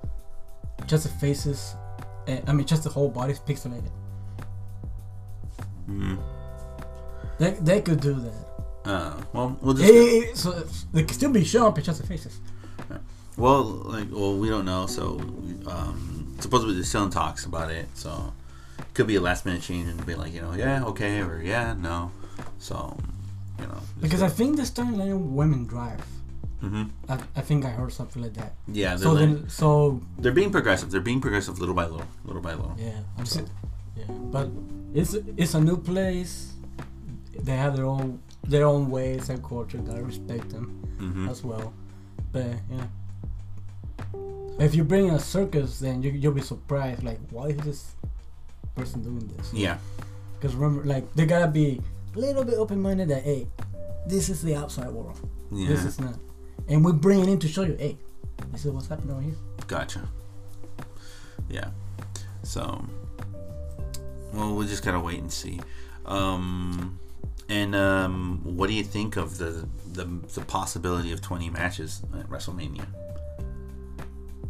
just 0.86 1.04
the 1.04 1.10
faces, 1.10 1.76
eh, 2.28 2.42
I 2.48 2.52
mean, 2.54 2.66
just 2.66 2.84
the 2.84 2.90
whole 2.90 3.10
body's 3.10 3.40
pixelated. 3.40 3.90
Mhm. 5.88 6.18
They, 7.40 7.52
they 7.52 7.82
could 7.82 8.00
do 8.02 8.14
that. 8.16 8.46
Uh, 8.90 9.22
well, 9.34 9.58
we'll 9.62 9.74
just. 9.74 9.92
Eh, 9.92 10.34
so 10.36 10.52
they 10.94 11.04
could 11.04 11.16
still 11.16 11.32
be 11.32 11.44
showing 11.44 11.74
just 11.82 12.02
the 12.02 12.08
faces. 12.08 12.40
Well, 13.38 13.64
like, 13.64 14.08
well, 14.12 14.38
we 14.38 14.48
don't 14.48 14.64
know. 14.66 14.86
So, 14.88 15.20
um, 15.68 16.36
supposedly 16.40 16.76
they're 16.76 16.84
still 16.84 17.04
in 17.04 17.10
talks 17.10 17.46
about 17.46 17.70
it. 17.72 17.88
So, 17.96 18.32
it 18.80 18.86
could 18.94 19.08
be 19.08 19.16
a 19.16 19.22
last 19.22 19.46
minute 19.46 19.62
change 19.62 19.90
and 19.90 20.06
be 20.06 20.16
like, 20.16 20.34
you 20.34 20.42
know, 20.42 20.54
yeah, 20.54 20.86
okay, 20.86 21.20
or 21.22 21.42
yeah, 21.44 21.74
no. 21.74 22.12
So, 22.60 22.96
you 23.60 23.66
know. 23.68 23.80
Because 24.00 24.22
I 24.22 24.30
think 24.30 24.56
they're 24.56 24.66
starting 24.66 24.98
letting 24.98 25.36
women 25.36 25.66
drive. 25.66 26.00
Mhm. 26.64 26.90
I, 27.10 27.20
I 27.36 27.42
think 27.42 27.66
I 27.66 27.70
heard 27.70 27.92
something 27.92 28.22
like 28.22 28.34
that. 28.36 28.54
Yeah, 28.68 28.96
So 28.96 29.12
like- 29.12 29.20
then, 29.20 29.50
so 29.50 30.02
they're 30.18 30.32
being 30.32 30.52
progressive. 30.52 30.90
They're 30.90 31.02
being 31.02 31.20
progressive 31.20 31.60
little 31.60 31.76
by 31.76 31.86
little, 31.88 32.08
little 32.24 32.42
by 32.42 32.54
little. 32.54 32.76
Yeah, 32.80 33.00
I'm 33.18 33.26
si- 33.26 33.42
yeah, 33.98 34.06
but 34.08 34.50
it's 34.94 35.14
it's 35.36 35.54
a 35.54 35.60
new 35.62 35.76
place. 35.78 36.54
They 37.44 37.56
have 37.56 37.76
their 37.76 37.86
own 37.86 38.22
their 38.44 38.66
own 38.66 38.90
ways 38.90 39.30
and 39.30 39.44
culture. 39.44 39.78
Gotta 39.78 40.04
respect 40.04 40.50
them 40.50 40.68
hmm 40.98 41.30
as 41.30 41.44
well. 41.44 41.74
But 42.32 42.48
yeah, 42.70 42.86
if 44.60 44.76
you 44.76 44.84
bring 44.84 45.10
a 45.12 45.20
circus, 45.20 45.80
then 45.80 46.02
you 46.04 46.12
you'll 46.12 46.34
be 46.34 46.42
surprised. 46.42 47.04
Like, 47.04 47.20
why 47.30 47.48
is 47.48 47.58
this 47.58 47.96
person 48.76 49.02
doing 49.04 49.28
this? 49.38 49.54
Yeah. 49.54 49.78
Because 50.36 50.56
remember, 50.56 50.86
like 50.86 51.14
they 51.16 51.26
gotta 51.26 51.48
be 51.48 51.82
a 52.16 52.20
little 52.20 52.44
bit 52.44 52.56
open 52.56 52.82
minded. 52.82 53.10
That 53.10 53.24
hey, 53.24 53.48
this 54.08 54.30
is 54.30 54.42
the 54.42 54.56
outside 54.56 54.90
world. 54.90 55.20
Yeah. 55.52 55.70
This 55.70 55.86
is 55.86 56.00
not, 56.00 56.16
and 56.68 56.84
we 56.84 56.92
bring 56.92 57.20
it 57.20 57.30
in 57.30 57.40
to 57.40 57.48
show 57.48 57.64
you. 57.64 57.76
Hey, 57.78 57.98
this 58.52 58.66
is 58.66 58.72
what's 58.72 58.88
happening 58.88 59.12
over 59.12 59.22
here. 59.22 59.36
Gotcha. 59.68 60.08
Yeah. 61.50 61.70
So, 62.44 62.86
well, 64.34 64.56
we 64.56 64.68
just 64.68 64.84
gotta 64.84 65.00
wait 65.00 65.20
and 65.20 65.32
see. 65.32 65.60
Um, 66.06 67.00
and 67.50 67.76
um, 67.76 68.42
what 68.44 68.68
do 68.68 68.74
you 68.74 68.84
think 68.84 69.18
of 69.18 69.38
the, 69.38 69.68
the 69.94 70.06
the 70.34 70.42
possibility 70.42 71.12
of 71.12 71.22
twenty 71.22 71.50
matches 71.50 72.02
at 72.20 72.28
WrestleMania? 72.30 72.86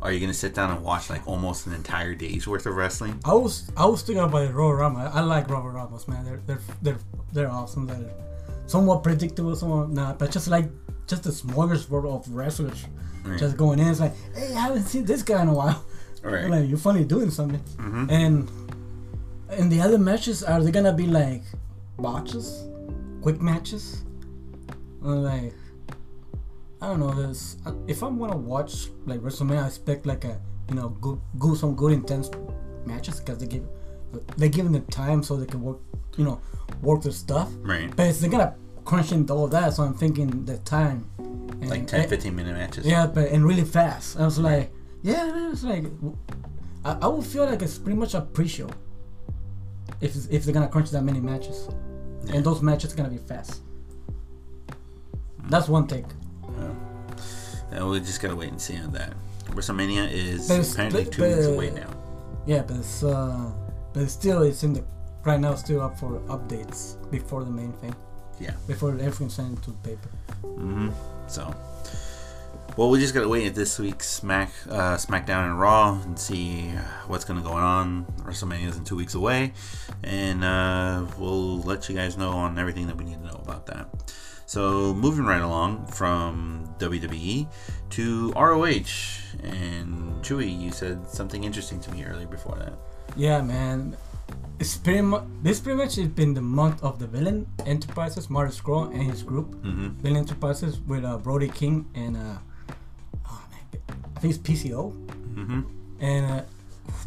Are 0.02 0.12
you 0.12 0.20
gonna 0.20 0.34
sit 0.34 0.54
down 0.54 0.72
and 0.72 0.84
watch 0.84 1.10
like 1.10 1.28
almost 1.28 1.66
an 1.68 1.74
entire 1.74 2.14
day's 2.16 2.48
worth 2.48 2.66
of 2.66 2.76
wrestling? 2.76 3.20
I 3.26 3.34
was 3.34 3.72
I 3.76 3.86
was 3.86 4.02
thinking 4.04 4.24
about 4.24 4.48
the 4.48 4.54
Royal 4.54 4.74
Rumble. 4.74 5.02
I, 5.02 5.06
I 5.08 5.22
like 5.22 5.50
Royal 5.50 5.70
Rumbles, 5.70 6.08
man. 6.08 6.24
They're 6.26 6.42
they're 6.46 6.60
they're 6.82 7.00
they're 7.34 7.50
awesome. 7.52 7.88
They're 7.88 8.12
somewhat 8.68 9.04
predictable, 9.04 9.56
somewhat 9.56 9.90
not, 9.90 10.20
but 10.20 10.32
just 10.32 10.48
like 10.48 10.66
just 11.08 11.24
the 11.24 11.32
smallest 11.32 11.90
smorgasbord 11.90 12.08
of 12.14 12.30
wrestlers 12.30 12.86
Right. 13.24 13.40
just 13.40 13.58
going 13.58 13.80
in. 13.80 13.88
It's 13.88 14.00
like, 14.00 14.14
hey, 14.36 14.54
I 14.54 14.60
haven't 14.60 14.84
seen 14.84 15.04
this 15.04 15.24
guy 15.24 15.42
in 15.42 15.48
a 15.50 15.54
while. 15.54 15.84
Right. 16.24 16.50
Like 16.50 16.68
you're 16.68 16.80
funny 16.80 17.04
doing 17.04 17.30
something. 17.30 17.60
Mhm. 17.78 18.10
And 18.12 18.50
and 19.50 19.72
the 19.72 19.80
other 19.82 20.00
matches 20.00 20.44
are 20.44 20.60
they 20.62 20.72
gonna 20.72 20.92
be 20.94 21.06
like 21.06 21.44
botches, 22.00 22.64
quick 23.26 23.42
matches, 23.42 24.04
like 25.02 25.52
I 26.80 26.86
don't 26.90 27.00
know. 27.00 27.12
There's 27.12 27.58
if 27.88 28.04
I'm 28.04 28.20
gonna 28.20 28.38
watch 28.38 28.90
like 29.08 29.20
WrestleMania, 29.22 29.64
I 29.64 29.66
expect 29.66 30.06
like 30.06 30.26
a 30.26 30.40
you 30.70 30.76
know 30.76 30.90
good, 30.90 31.20
good 31.40 31.58
some 31.58 31.74
good 31.76 31.94
intense 31.94 32.30
matches 32.86 33.20
because 33.20 33.40
they 33.40 33.48
give 33.48 33.64
they 34.38 34.48
give 34.48 34.66
them 34.66 34.74
the 34.74 34.92
time 34.92 35.24
so 35.24 35.38
they 35.38 35.48
can 35.48 35.64
work 35.64 35.80
you 36.18 36.24
know 36.24 36.40
work 36.84 37.02
their 37.02 37.12
stuff. 37.12 37.50
Right. 37.62 37.90
But 37.96 38.10
it's, 38.10 38.20
they're 38.20 38.30
gonna 38.30 38.54
crunch 38.84 39.12
into 39.12 39.34
all 39.34 39.48
that, 39.48 39.74
so 39.74 39.82
I'm 39.82 39.96
thinking 39.96 40.46
the 40.46 40.60
time. 40.60 41.10
And, 41.18 41.68
Like 41.68 41.88
10, 41.88 42.08
15 42.08 42.36
minute 42.36 42.54
matches. 42.54 42.86
yeah, 42.86 43.08
but 43.08 43.32
and 43.32 43.44
really 43.44 43.64
fast. 43.64 44.20
I 44.20 44.26
was 44.26 44.38
like, 44.38 44.72
yeah, 45.02 45.50
it's 45.52 45.64
like, 45.64 45.86
I, 46.84 46.92
I 47.02 47.08
would 47.08 47.26
feel 47.26 47.46
like 47.46 47.64
it's 47.64 47.80
pretty 47.80 47.98
much 47.98 48.14
a 48.14 48.22
pre-show. 48.22 48.70
If 50.00 50.16
if 50.30 50.46
they're 50.46 50.54
gonna 50.54 50.68
crunch 50.68 50.92
that 50.92 51.02
many 51.02 51.20
matches, 51.20 51.70
Yeah. 52.26 52.36
and 52.36 52.46
those 52.46 52.62
matches 52.62 52.94
are 52.94 52.98
gonna 52.98 53.10
be 53.10 53.18
fast. 53.18 53.62
That's 55.50 55.68
one 55.68 55.88
take. 55.88 56.06
Uh, 57.78 57.88
we 57.88 58.00
just 58.00 58.22
gotta 58.22 58.36
wait 58.36 58.50
and 58.50 58.62
see 58.62 58.78
on 58.78 58.92
that. 58.94 59.14
WrestleMania 59.52 60.12
is 60.12 60.48
But 60.48 60.72
apparently 60.72 61.04
but- 61.04 61.14
two 61.14 61.24
weeks 61.24 61.46
away 61.48 61.70
now. 61.72 61.90
Yeah, 62.46 62.62
but 62.68 62.78
it's 62.78 63.04
uh, 63.04 63.52
but 63.94 64.10
still 64.10 64.44
it's 64.44 64.64
in 64.64 64.74
the 64.74 64.84
right 65.26 65.40
now 65.40 65.56
still 65.56 65.82
up 65.82 65.98
for 66.00 66.20
updates 66.28 66.96
before 67.10 67.44
the 67.44 67.50
main 67.52 67.74
thing, 67.74 67.96
Yeah. 68.40 68.54
before 68.68 68.92
everything's 68.92 69.34
sent 69.34 69.62
to 69.64 69.72
paper. 69.84 70.10
hmm 70.44 70.90
So, 71.28 71.54
well, 72.78 72.90
we 72.90 73.00
just 73.00 73.14
gotta 73.14 73.30
wait 73.30 73.48
at 73.48 73.56
this 73.56 73.80
week's 73.80 74.08
Smack 74.08 74.52
uh, 74.70 74.96
SmackDown 74.98 75.46
and 75.46 75.60
Raw 75.60 76.00
and 76.04 76.20
see 76.20 76.70
what's 77.08 77.24
gonna 77.24 77.42
go 77.42 77.52
on. 77.52 78.06
WrestleMania 78.24 78.68
is 78.68 78.78
in 78.78 78.84
two 78.84 78.98
weeks 78.98 79.16
away, 79.16 79.54
and 80.04 80.44
uh, 80.44 81.06
we'll 81.18 81.60
let 81.62 81.88
you 81.88 81.96
guys 81.96 82.18
know 82.18 82.32
on 82.32 82.60
everything 82.60 82.88
that 82.88 82.98
we 82.98 83.06
need 83.06 83.20
to 83.20 83.26
know 83.26 83.42
about 83.44 83.66
that. 83.68 83.88
So, 84.46 84.94
moving 84.94 85.26
right 85.26 85.42
along 85.42 85.88
from 85.88 86.70
WWE 86.78 87.48
to 87.92 88.32
ROH, 88.34 88.68
and 89.44 90.22
Chewy, 90.22 90.60
you 90.62 90.72
said 90.72 91.10
something 91.10 91.44
interesting 91.44 91.80
to 91.80 91.92
me 91.92 92.04
earlier 92.04 92.28
before 92.28 92.56
that. 92.58 92.74
Yeah, 93.16 93.42
man. 93.42 93.96
It's 94.60 94.78
pretty 94.78 95.02
much 95.02 95.24
this 95.44 95.60
pretty 95.60 95.78
much 95.78 95.96
has 95.96 96.08
been 96.08 96.34
the 96.34 96.42
month 96.42 96.84
of 96.84 97.00
the 97.00 97.08
villain 97.08 97.48
enterprises, 97.66 98.30
Marty 98.30 98.54
Scurll 98.54 98.92
and 98.94 99.04
his 99.04 99.24
group. 99.24 99.56
Mm-hmm. 99.56 99.90
Villain 100.02 100.18
Enterprises 100.18 100.80
with 100.80 101.04
uh, 101.04 101.18
Brody 101.18 101.50
King 101.50 101.86
and 101.94 102.16
uh, 102.16 102.38
I 104.16 104.20
think 104.20 104.34
it's 104.36 104.42
PCO. 104.44 104.92
Mm-hmm. 105.36 105.62
And 106.00 106.26
uh, 106.32 106.42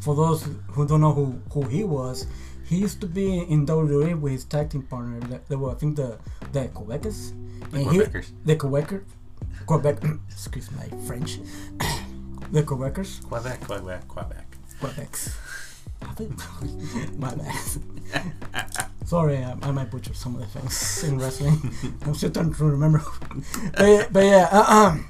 for 0.01 0.15
those 0.15 0.47
who 0.69 0.87
don't 0.87 1.01
know 1.01 1.13
who, 1.13 1.41
who 1.53 1.63
he 1.69 1.85
was, 1.85 2.27
he 2.67 2.77
used 2.77 3.01
to 3.01 3.07
be 3.07 3.39
in 3.41 3.65
WWE 3.67 4.21
with 4.21 4.33
his 4.33 4.45
tag 4.45 4.71
team 4.71 4.83
partner. 4.83 5.21
They- 5.49 5.57
were, 5.57 5.71
I 5.71 5.75
think, 5.75 5.97
the 5.97 6.19
the 6.53 6.69
Quebecers. 6.69 7.33
The 7.71 7.79
And 7.79 7.91
he- 7.93 7.99
Quebecers. 8.01 8.31
The 8.45 8.57
Quebecer. 8.57 9.05
Quebec. 9.67 9.99
excuse 10.31 10.71
my 10.73 10.87
French. 11.07 11.39
the 12.53 12.63
Quebecers. 12.63 13.23
Quebec, 13.27 13.61
Quebec, 13.63 14.09
Quebec. 14.09 14.47
Quebecs. 14.81 15.35
My 17.19 17.35
bad. 17.35 18.89
Sorry, 19.05 19.39
I, 19.39 19.57
I 19.63 19.71
might 19.73 19.91
butcher 19.91 20.15
some 20.15 20.35
of 20.37 20.41
the 20.41 20.47
things 20.47 21.03
in 21.05 21.19
wrestling. 21.19 21.59
I'm 22.03 22.15
still 22.15 22.31
trying 22.31 22.55
to 22.55 22.65
remember. 22.65 23.03
but, 23.77 23.85
yeah- 23.89 24.07
but 24.13 24.25
yeah, 24.25 24.49
uh, 24.53 24.65
um, 24.69 25.09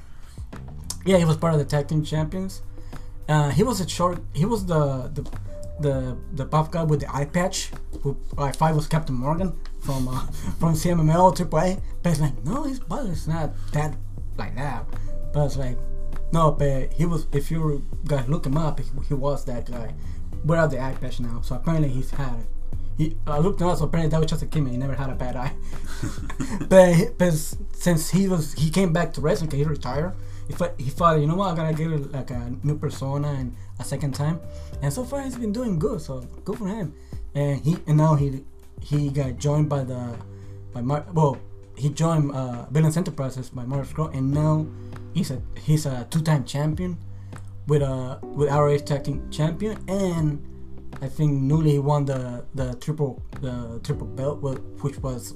yeah, 1.05 1.17
he 1.17 1.25
was 1.25 1.37
part 1.37 1.53
of 1.53 1.59
the 1.59 1.65
tag 1.65 1.87
team 1.87 2.03
champions. 2.03 2.61
Uh, 3.27 3.49
he 3.49 3.63
was 3.63 3.79
a 3.79 3.87
short. 3.87 4.19
He 4.33 4.45
was 4.45 4.65
the 4.65 5.11
the 5.13 5.23
the 5.79 6.17
the 6.33 6.45
buff 6.45 6.71
guy 6.71 6.83
with 6.83 7.01
the 7.01 7.15
eye 7.15 7.25
patch. 7.25 7.71
Who 8.01 8.17
I 8.37 8.51
thought 8.51 8.75
was 8.75 8.87
Captain 8.87 9.15
Morgan 9.15 9.57
from 9.81 10.07
uh, 10.07 10.25
from 10.59 10.73
CMLL 10.73 11.35
AAA. 11.35 11.81
But 12.01 12.09
it's 12.09 12.21
like 12.21 12.43
no, 12.43 12.63
his 12.63 12.79
body 12.79 13.09
is 13.09 13.27
not 13.27 13.51
that 13.73 13.95
like 14.37 14.55
that. 14.55 14.85
But 15.33 15.45
it's 15.45 15.57
like 15.57 15.77
no, 16.31 16.51
but 16.51 16.93
he 16.93 17.05
was. 17.05 17.27
If 17.31 17.51
you 17.51 17.85
guys 18.05 18.27
look 18.27 18.45
him 18.45 18.57
up, 18.57 18.79
he, 18.79 18.85
he 19.07 19.13
was 19.13 19.45
that 19.45 19.69
guy 19.69 19.93
without 20.43 20.71
the 20.71 20.81
eye 20.81 20.95
patch 20.99 21.19
now. 21.19 21.41
So 21.41 21.55
apparently 21.55 21.89
he's 21.89 22.11
had 22.11 22.33
it. 22.39 22.45
He, 22.97 23.15
I 23.25 23.39
looked 23.39 23.61
him 23.61 23.67
up, 23.67 23.77
so 23.77 23.85
apparently 23.85 24.09
that 24.11 24.19
was 24.19 24.29
just 24.29 24.41
a 24.41 24.45
gimmick. 24.45 24.73
He 24.73 24.77
never 24.77 24.93
had 24.93 25.09
a 25.09 25.15
bad 25.15 25.37
eye. 25.37 25.53
but, 26.67 27.17
but 27.17 27.33
since 27.71 28.09
he 28.09 28.27
was, 28.27 28.53
he 28.53 28.69
came 28.69 28.91
back 28.91 29.13
to 29.13 29.21
wrestling 29.21 29.49
he 29.51 29.63
retired. 29.63 30.13
He 30.49 30.55
thought, 30.55 30.73
he 30.79 30.89
thought, 30.89 31.19
you 31.21 31.27
know 31.27 31.35
what, 31.35 31.53
I 31.53 31.55
gotta 31.55 31.77
give 31.77 31.93
it 31.93 32.11
like 32.11 32.31
a 32.31 32.51
new 32.63 32.75
persona 32.75 33.29
and 33.37 33.55
a 33.77 33.83
second 33.83 34.15
time. 34.15 34.41
And 34.81 34.91
so 34.91 35.03
far, 35.03 35.21
he's 35.21 35.37
been 35.37 35.53
doing 35.53 35.77
good. 35.77 36.01
So 36.01 36.21
good 36.43 36.57
for 36.57 36.67
him. 36.67 36.95
And 37.35 37.61
he 37.61 37.77
and 37.85 37.97
now 37.97 38.15
he 38.15 38.43
he 38.81 39.11
got 39.11 39.37
joined 39.37 39.69
by 39.69 39.83
the 39.83 40.17
by 40.73 40.81
Mar- 40.81 41.05
well 41.13 41.37
he 41.77 41.89
joined 41.89 42.31
uh, 42.33 42.65
Villains 42.71 42.97
Enterprises 42.97 43.49
by 43.49 43.63
Mark 43.63 43.87
Scurll, 43.87 44.13
and 44.13 44.33
now 44.33 44.65
he's 45.13 45.31
a 45.31 45.41
he's 45.55 45.85
a 45.85 46.07
two-time 46.09 46.43
champion 46.43 46.97
with 47.67 47.81
a 47.81 48.19
with 48.21 48.49
ROH 48.49 48.79
Tag 48.79 49.03
Team 49.05 49.29
Champion, 49.31 49.77
and 49.87 50.43
I 51.01 51.07
think 51.07 51.31
newly 51.31 51.71
he 51.71 51.79
won 51.79 52.05
the 52.05 52.43
the 52.55 52.73
triple 52.75 53.21
the 53.39 53.79
triple 53.83 54.07
belt, 54.07 54.41
which 54.81 54.97
was 54.97 55.35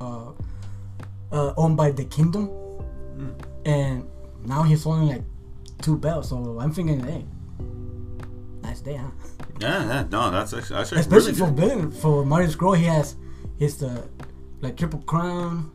uh, 0.00 0.32
uh, 1.30 1.54
owned 1.56 1.76
by 1.76 1.92
the 1.92 2.04
Kingdom, 2.06 2.50
and 3.64 4.08
now 4.46 4.62
he's 4.62 4.84
holding 4.84 5.08
like 5.08 5.22
two 5.82 5.96
belts. 5.96 6.28
So 6.30 6.58
I'm 6.60 6.72
thinking, 6.72 7.00
hey, 7.00 7.24
nice 8.62 8.80
day, 8.80 8.96
huh? 8.96 9.10
Yeah, 9.60 9.86
yeah, 9.86 10.04
no, 10.10 10.30
that's 10.30 10.52
actually, 10.52 10.76
that's 10.76 10.92
actually 10.92 11.00
Especially 11.00 11.32
really 11.32 11.38
for 11.38 11.50
good. 11.50 11.68
Villain, 11.68 11.90
for 11.90 12.26
Mario 12.26 12.48
Scurll, 12.48 12.76
he 12.76 12.84
has 12.84 13.16
he's 13.58 13.78
the 13.78 14.08
like 14.60 14.76
triple 14.76 15.00
crown, 15.00 15.72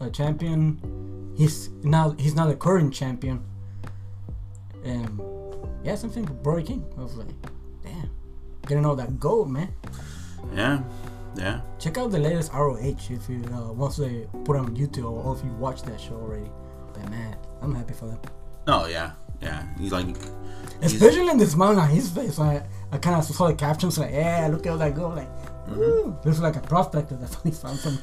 a 0.00 0.10
champion. 0.10 1.34
He's 1.36 1.70
now 1.82 2.10
he's 2.18 2.34
not 2.34 2.50
a 2.50 2.56
current 2.56 2.92
champion. 2.94 3.44
And 4.84 5.20
yeah, 5.84 5.94
something 5.94 6.26
for 6.26 6.32
Brody 6.34 6.64
King. 6.64 6.84
I 6.98 7.02
was 7.02 7.16
like, 7.16 7.28
damn, 7.82 8.10
getting 8.66 8.86
all 8.86 8.96
that 8.96 9.20
gold, 9.20 9.50
man. 9.50 9.72
Yeah, 10.54 10.82
yeah. 11.36 11.60
Check 11.78 11.98
out 11.98 12.10
the 12.10 12.18
latest 12.18 12.52
ROH 12.54 12.78
if 13.10 13.28
you 13.28 13.44
uh, 13.52 13.72
once 13.72 13.96
they 13.96 14.26
put 14.44 14.56
on 14.56 14.74
YouTube 14.74 15.04
or, 15.04 15.22
or 15.22 15.36
if 15.36 15.44
you 15.44 15.50
watch 15.52 15.82
that 15.82 16.00
show 16.00 16.14
already. 16.14 16.50
But 16.94 17.10
man, 17.10 17.36
I'm 17.62 17.74
happy 17.74 17.94
for 17.94 18.06
them. 18.06 18.18
Oh 18.66 18.86
yeah, 18.86 19.12
yeah. 19.40 19.64
He's 19.78 19.92
like, 19.92 20.06
he's, 20.06 20.30
Especially 20.82 21.28
in 21.28 21.38
this 21.38 21.52
smile 21.52 21.78
on 21.78 21.88
his 21.88 22.10
face, 22.10 22.38
I, 22.38 22.62
I 22.92 22.98
kind 22.98 23.16
of 23.16 23.24
saw 23.24 23.48
the 23.48 23.54
captions 23.54 23.98
like, 23.98 24.12
yeah, 24.12 24.48
look 24.50 24.66
at 24.66 24.72
all 24.72 24.78
that 24.78 24.94
girl. 24.94 25.10
Like, 25.10 25.28
woo. 25.68 26.16
Looks 26.24 26.38
like 26.40 26.56
a 26.56 26.60
prospector 26.60 27.16
that 27.16 27.28
finally 27.34 27.56
found 27.56 27.78
some. 27.78 27.98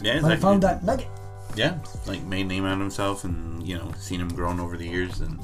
yeah, 0.00 0.20
like, 0.20 0.40
found 0.40 0.62
that 0.62 0.84
nugget. 0.84 1.08
yeah, 1.56 1.78
like 2.06 2.22
made 2.22 2.46
name 2.46 2.64
out 2.64 2.74
of 2.74 2.80
himself, 2.80 3.24
and 3.24 3.66
you 3.66 3.76
know, 3.76 3.90
seen 3.98 4.20
him 4.20 4.28
growing 4.28 4.60
over 4.60 4.76
the 4.76 4.86
years, 4.86 5.20
and 5.20 5.38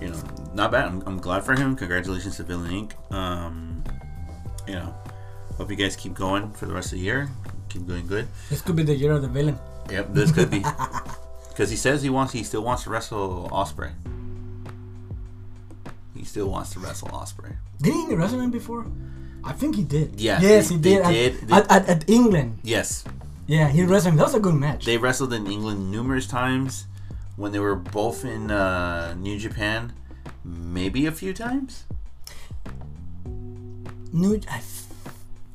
you 0.00 0.08
know, 0.08 0.20
not 0.54 0.72
bad. 0.72 0.86
I'm, 0.86 1.02
I'm 1.06 1.18
glad 1.18 1.44
for 1.44 1.54
him. 1.54 1.76
Congratulations 1.76 2.36
to 2.38 2.42
Villain 2.42 2.70
Inc. 2.88 3.12
Um, 3.14 3.84
you 4.66 4.74
know, 4.74 4.94
hope 5.56 5.70
you 5.70 5.76
guys 5.76 5.94
keep 5.96 6.14
going 6.14 6.52
for 6.52 6.66
the 6.66 6.72
rest 6.72 6.92
of 6.92 6.98
the 6.98 7.04
year. 7.04 7.28
Keep 7.68 7.86
doing 7.86 8.06
good. 8.06 8.26
This 8.50 8.60
could 8.60 8.76
be 8.76 8.82
the 8.82 8.94
year 8.94 9.12
of 9.12 9.22
the 9.22 9.28
villain. 9.28 9.58
Yep, 9.90 10.14
this 10.14 10.30
could 10.32 10.50
be 10.50 10.64
because 11.52 11.70
he 11.70 11.76
says 11.76 12.02
he 12.02 12.10
wants, 12.10 12.32
he 12.32 12.42
still 12.42 12.62
wants 12.62 12.84
to 12.84 12.90
wrestle 12.90 13.48
Ospreay. 13.52 13.92
He 16.16 16.24
still 16.24 16.48
wants 16.48 16.70
to 16.74 16.80
wrestle 16.80 17.08
Ospreay. 17.08 17.56
Did 17.80 17.94
he 17.94 18.14
wrestle 18.14 18.40
him 18.40 18.50
before? 18.50 18.86
I 19.44 19.52
think 19.52 19.74
he 19.76 19.82
did. 19.82 20.20
Yeah, 20.20 20.40
Yes, 20.40 20.68
they- 20.68 20.74
he 20.76 20.80
they 20.80 20.90
did. 20.94 21.02
At, 21.04 21.10
did. 21.12 21.40
They- 21.48 21.54
At, 21.56 21.70
at, 21.70 21.88
at 21.88 22.10
England. 22.10 22.58
Yes, 22.62 23.04
Yeah, 23.46 23.68
he 23.68 23.82
wrestled 23.84 24.12
him. 24.14 24.18
That 24.18 24.24
was 24.26 24.34
a 24.34 24.40
good 24.40 24.54
match. 24.54 24.84
they 24.84 24.96
wrestled 24.98 25.32
in 25.32 25.46
England 25.46 25.90
numerous 25.90 26.26
times 26.26 26.86
when 27.36 27.50
they 27.52 27.58
were 27.58 27.74
both 27.74 28.24
in 28.24 28.50
uh, 28.50 29.14
New 29.18 29.38
Japan. 29.38 29.92
Maybe 30.44 31.06
a 31.06 31.12
few 31.12 31.32
times. 31.34 31.84
New. 34.12 34.40
I 34.48 34.60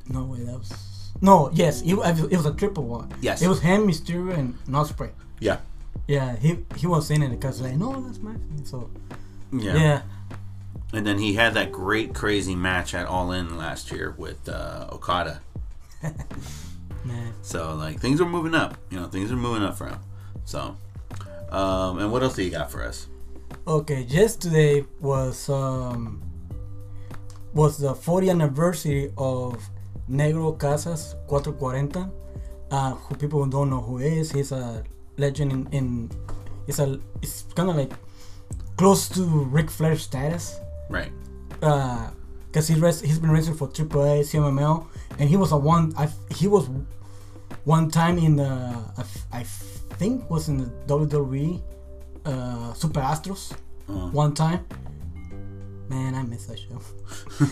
no 0.09 0.23
way. 0.25 0.39
That 0.43 0.57
was. 0.59 1.11
No. 1.21 1.49
Yes. 1.53 1.81
It, 1.81 1.93
it 1.93 2.37
was 2.37 2.45
a 2.45 2.53
triple 2.53 2.85
one. 2.85 3.11
Yes. 3.21 3.41
It 3.41 3.47
was 3.47 3.61
him, 3.61 3.87
Mysterio, 3.87 4.33
and 4.37 4.55
Ospreay. 4.67 5.11
Yeah. 5.39 5.57
Yeah. 6.07 6.35
He 6.37 6.59
he 6.75 6.87
was 6.87 7.11
in 7.11 7.21
it 7.23 7.29
because 7.29 7.61
like 7.61 7.75
no, 7.75 8.01
that's 8.01 8.19
my 8.19 8.33
thing. 8.33 8.65
So 8.65 8.89
Yeah. 9.51 9.75
yeah. 9.75 10.01
And 10.93 11.05
then 11.05 11.17
he 11.19 11.33
had 11.33 11.53
that 11.55 11.71
great 11.71 12.13
crazy 12.13 12.55
match 12.55 12.93
at 12.93 13.07
All 13.07 13.31
In 13.33 13.57
last 13.57 13.91
year 13.91 14.15
with 14.17 14.47
uh, 14.47 14.87
Okada. 14.91 15.41
Man. 17.03 17.33
So 17.41 17.75
like 17.75 17.99
things 17.99 18.21
are 18.21 18.25
moving 18.25 18.55
up. 18.55 18.77
You 18.89 18.99
know, 18.99 19.07
things 19.07 19.31
are 19.31 19.35
moving 19.35 19.63
up 19.63 19.77
for 19.77 19.87
him. 19.87 19.99
So, 20.45 20.77
um, 21.51 21.99
and 21.99 22.11
what 22.11 22.23
else 22.23 22.35
do 22.35 22.43
you 22.43 22.51
got 22.51 22.71
for 22.71 22.83
us? 22.83 23.07
Okay, 23.67 24.01
yesterday 24.03 24.85
was 25.01 25.49
um 25.49 26.21
was 27.53 27.77
the 27.79 27.93
40th 27.93 28.29
anniversary 28.29 29.11
of 29.17 29.61
Negro 30.09 30.57
Casas 30.57 31.15
440. 31.27 32.09
Uh, 32.69 32.91
who 32.93 33.15
people 33.15 33.45
don't 33.45 33.69
know 33.69 33.81
who 33.81 33.97
he 33.97 34.19
is, 34.19 34.31
he's 34.31 34.51
a 34.51 34.83
legend 35.17 35.51
in, 35.51 35.67
in 35.71 36.11
it's 36.67 36.79
a 36.79 36.99
it's 37.21 37.43
kind 37.55 37.69
of 37.69 37.75
like 37.75 37.91
close 38.77 39.09
to 39.09 39.23
Ric 39.23 39.69
Flair 39.69 39.95
status. 39.97 40.59
Right. 40.89 41.11
Uh, 41.61 42.09
cause 42.53 42.67
he's 42.67 42.79
rest, 42.79 43.03
he's 43.03 43.19
been 43.19 43.31
wrestling 43.31 43.57
for 43.57 43.67
AAA, 43.67 44.21
CMLL, 44.21 44.85
and 45.19 45.29
he 45.29 45.35
was 45.37 45.51
a 45.51 45.57
one. 45.57 45.93
I 45.97 46.09
he 46.33 46.47
was 46.47 46.69
one 47.63 47.89
time 47.89 48.17
in 48.17 48.35
the 48.35 48.45
I, 48.45 49.01
f- 49.01 49.25
I 49.31 49.43
think 49.97 50.29
was 50.29 50.47
in 50.49 50.57
the 50.57 50.65
WWE 50.87 51.61
uh, 52.25 52.73
Super 52.73 52.99
Astros 53.01 53.53
Oh. 53.89 54.09
one 54.11 54.33
time. 54.33 54.65
Man, 55.89 56.13
I 56.15 56.21
miss 56.23 56.45
that 56.47 56.59
show. 56.59 56.81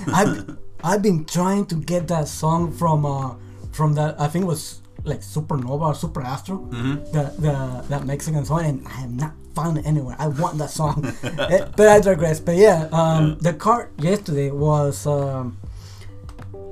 I've 0.14 0.58
I've 0.84 1.02
been 1.02 1.24
trying 1.26 1.66
to 1.68 1.76
get 1.76 2.08
that 2.10 2.28
song 2.28 2.72
from 2.74 3.06
uh 3.06 3.36
from 3.72 3.94
that 3.94 4.20
I 4.20 4.28
think 4.28 4.44
it 4.44 4.48
was 4.48 4.82
like 5.06 5.22
Supernova 5.22 5.82
or 5.92 5.96
Super 5.96 6.22
Astro, 6.22 6.58
Mhm. 6.72 7.12
the 7.12 7.24
the 7.40 7.84
that 7.90 8.06
Mexican 8.06 8.44
song, 8.46 8.62
and 8.66 8.88
I 8.88 8.92
have 9.04 9.14
not 9.14 9.34
found 9.56 9.78
it 9.78 9.86
anywhere. 9.86 10.16
I 10.20 10.28
want 10.28 10.58
that 10.58 10.70
song, 10.72 11.06
Eh, 11.24 11.66
but 11.78 11.88
I 11.88 12.00
digress. 12.00 12.40
But 12.40 12.56
yeah, 12.58 12.90
um, 12.92 13.38
the 13.40 13.54
card 13.54 13.90
yesterday 14.00 14.52
was 14.52 15.06
um 15.08 15.58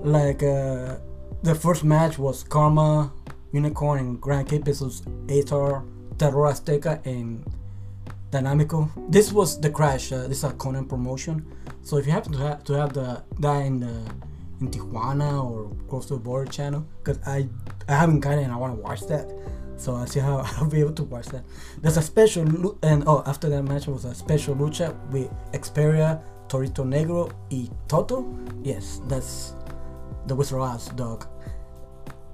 like 0.03 0.43
uh 0.43 0.95
the 1.43 1.55
first 1.55 1.83
match 1.83 2.17
was 2.17 2.43
Karma, 2.43 3.11
Unicorn, 3.51 3.99
and 3.99 4.21
Grand 4.21 4.47
Cape 4.47 4.63
versus 4.65 5.01
Atar, 5.27 5.83
Terror 6.17 6.47
Azteca, 6.51 7.05
and 7.05 7.43
Dynamico. 8.31 8.89
This 9.09 9.31
was 9.31 9.59
the 9.59 9.69
crash. 9.69 10.11
Uh, 10.11 10.27
this 10.27 10.39
is 10.39 10.43
a 10.45 10.51
Conan 10.53 10.85
promotion. 10.85 11.45
So 11.83 11.97
if 11.97 12.05
you 12.05 12.11
happen 12.13 12.31
to 12.33 12.39
have 12.39 12.63
to 12.65 12.73
have 12.73 12.93
the 12.93 13.21
that 13.39 13.65
in 13.65 13.79
the 13.81 13.93
in 14.61 14.69
Tijuana 14.71 15.43
or 15.43 15.69
close 15.89 16.05
to 16.07 16.13
the 16.13 16.19
border 16.19 16.49
channel, 16.49 16.85
because 17.03 17.19
I 17.27 17.47
I 17.87 17.95
haven't 17.95 18.21
got 18.21 18.37
it 18.37 18.43
and 18.43 18.51
I 18.51 18.55
want 18.55 18.75
to 18.75 18.81
watch 18.81 19.01
that. 19.07 19.31
So 19.77 19.95
I 19.95 20.05
see 20.05 20.19
how 20.19 20.37
I'll 20.57 20.69
be 20.69 20.79
able 20.79 20.93
to 20.93 21.03
watch 21.03 21.27
that. 21.27 21.43
There's 21.81 21.97
a 21.97 22.01
special 22.01 22.77
and 22.83 23.03
oh 23.07 23.23
after 23.25 23.49
that 23.49 23.63
match 23.63 23.87
was 23.87 24.05
a 24.05 24.13
special 24.13 24.55
lucha 24.55 24.95
with 25.11 25.29
Xperia, 25.51 26.21
Torito 26.47 26.83
Negro, 26.85 27.31
y 27.51 27.69
Toto. 27.87 28.25
Yes, 28.63 29.01
that's 29.07 29.55
the 30.27 30.35
Wizard 30.35 30.59
of 30.59 30.63
Oz 30.63 30.87
dog. 30.89 31.27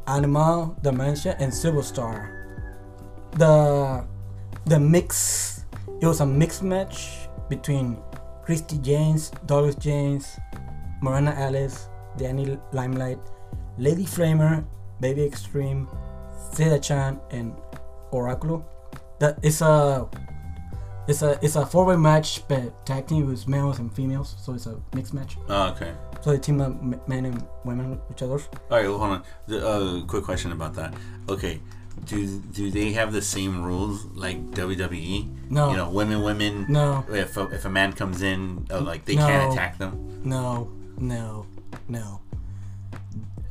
Animal, 0.07 0.75
Dementia, 0.81 1.35
and 1.39 1.53
Silver 1.53 1.83
Star. 1.83 2.35
The 3.37 4.05
the 4.65 4.79
mix 4.79 5.65
it 6.01 6.05
was 6.05 6.21
a 6.21 6.25
mixed 6.25 6.63
match 6.63 7.27
between 7.49 7.97
Christy 8.43 8.77
James, 8.79 9.31
Douglas 9.45 9.75
James, 9.75 10.39
Miranda 11.01 11.37
Alice, 11.37 11.89
Danny 12.17 12.57
Limelight, 12.71 13.19
Lady 13.77 14.05
Flamer, 14.05 14.63
Baby 14.99 15.23
Extreme, 15.23 15.87
Zeta-chan, 16.55 17.19
and 17.31 17.53
Oraculo. 18.11 18.63
That 19.19 19.37
is 19.43 19.61
a 19.61 20.07
it's 21.07 21.21
a 21.21 21.39
it's 21.41 21.55
a 21.55 21.65
four 21.65 21.85
way 21.85 21.95
match, 21.95 22.47
but 22.47 22.85
tag 22.85 23.07
team 23.07 23.27
with 23.27 23.47
males 23.47 23.79
and 23.79 23.91
females, 23.93 24.35
so 24.43 24.53
it's 24.53 24.65
a 24.67 24.79
mixed 24.93 25.13
match. 25.13 25.37
Oh, 25.49 25.69
okay. 25.69 25.93
So 26.21 26.31
they 26.31 26.37
team 26.37 26.61
up 26.61 26.81
men 27.07 27.25
and 27.25 27.45
women 27.65 27.99
each 28.11 28.21
other. 28.21 28.33
All 28.33 28.39
right. 28.71 28.83
Well, 28.87 28.97
hold 28.99 29.11
on. 29.11 29.23
The, 29.47 29.67
uh, 29.67 30.05
quick 30.05 30.23
question 30.23 30.51
about 30.51 30.73
that. 30.75 30.93
Okay. 31.27 31.59
Do 32.05 32.39
do 32.53 32.71
they 32.71 32.91
have 32.93 33.11
the 33.11 33.21
same 33.21 33.63
rules 33.63 34.05
like 34.15 34.39
WWE? 34.51 35.49
No. 35.49 35.71
You 35.71 35.77
know, 35.77 35.89
women, 35.89 36.21
women. 36.23 36.65
No, 36.69 37.03
If 37.09 37.35
a, 37.35 37.47
if 37.49 37.65
a 37.65 37.69
man 37.69 37.91
comes 37.93 38.21
in, 38.21 38.67
uh, 38.71 38.79
like 38.79 39.03
they 39.05 39.15
No. 39.15 39.27
can't 39.27 39.51
attack 39.53 39.77
them. 39.77 40.21
no, 40.23 40.69
no. 40.97 41.45
No. 41.89 42.21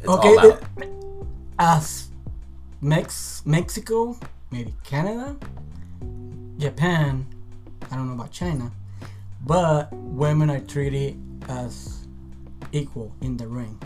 It's 0.00 0.08
okay, 0.08 0.28
it- 0.28 0.62
as 1.59 2.09
Mex 2.81 3.42
Mexico, 3.44 4.16
maybe 4.51 4.75
Canada, 4.85 5.37
Japan, 6.59 7.27
I 7.90 7.97
don't 7.97 8.07
know 8.09 8.14
about 8.14 8.31
China, 8.33 8.71
but 9.47 9.92
women 9.92 10.51
are 10.51 10.61
treated 10.61 11.16
as 11.49 12.07
equal 12.73 13.12
in 13.21 13.37
the 13.37 13.47
ring. 13.47 13.81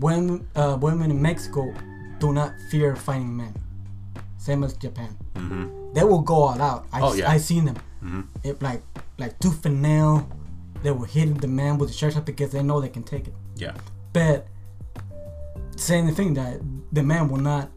Women, 0.00 0.48
uh, 0.56 0.78
women 0.80 1.10
in 1.10 1.20
Mexico 1.20 1.74
do 2.18 2.32
not 2.32 2.52
fear 2.70 2.96
fighting 2.96 3.36
men, 3.36 3.54
same 4.38 4.64
as 4.64 4.72
Japan. 4.74 5.16
Mhm. 5.34 5.94
They 5.94 6.04
will 6.04 6.20
go 6.22 6.34
all 6.34 6.62
out. 6.62 6.86
I, 6.92 7.00
Oh, 7.02 7.14
yeah. 7.14 7.30
I 7.30 7.36
seen 7.38 7.66
them. 7.66 7.76
Mhm. 8.02 8.26
It 8.44 8.62
like 8.62 8.82
like 9.18 9.38
tooth 9.40 9.66
and 9.66 9.82
nail. 9.82 10.26
They 10.82 10.90
will 10.90 11.04
hit 11.04 11.40
the 11.40 11.46
man 11.46 11.78
with 11.78 11.90
the 11.90 11.94
shirt 11.94 12.16
off 12.16 12.24
because 12.24 12.50
they 12.50 12.62
know 12.62 12.80
they 12.80 12.88
can 12.88 13.02
take 13.04 13.28
it. 13.28 13.34
Yeah. 13.56 13.74
But 14.12 14.46
same 15.82 16.06
thing 16.14 16.34
that 16.34 16.60
the 16.92 17.02
man 17.02 17.28
will 17.28 17.42
not 17.42 17.70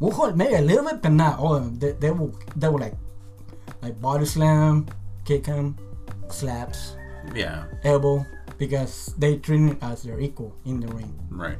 will 0.00 0.12
hold 0.12 0.36
maybe 0.38 0.54
a 0.54 0.60
little 0.62 0.84
bit, 0.84 1.02
but 1.02 1.12
not 1.12 1.38
all 1.38 1.56
of 1.56 1.64
them. 1.64 1.78
They, 1.78 1.92
they 1.98 2.10
will 2.10 2.32
they 2.56 2.68
will 2.68 2.78
like 2.80 2.94
like 3.82 4.00
body 4.00 4.24
slam, 4.24 4.86
kick 5.24 5.46
him, 5.46 5.76
slaps, 6.30 6.94
Yeah. 7.34 7.64
elbow 7.82 8.24
because 8.58 9.12
they 9.18 9.36
treat 9.38 9.58
him 9.60 9.78
as 9.82 10.02
their 10.04 10.20
equal 10.20 10.54
in 10.64 10.80
the 10.80 10.88
ring. 10.94 11.12
Right. 11.30 11.58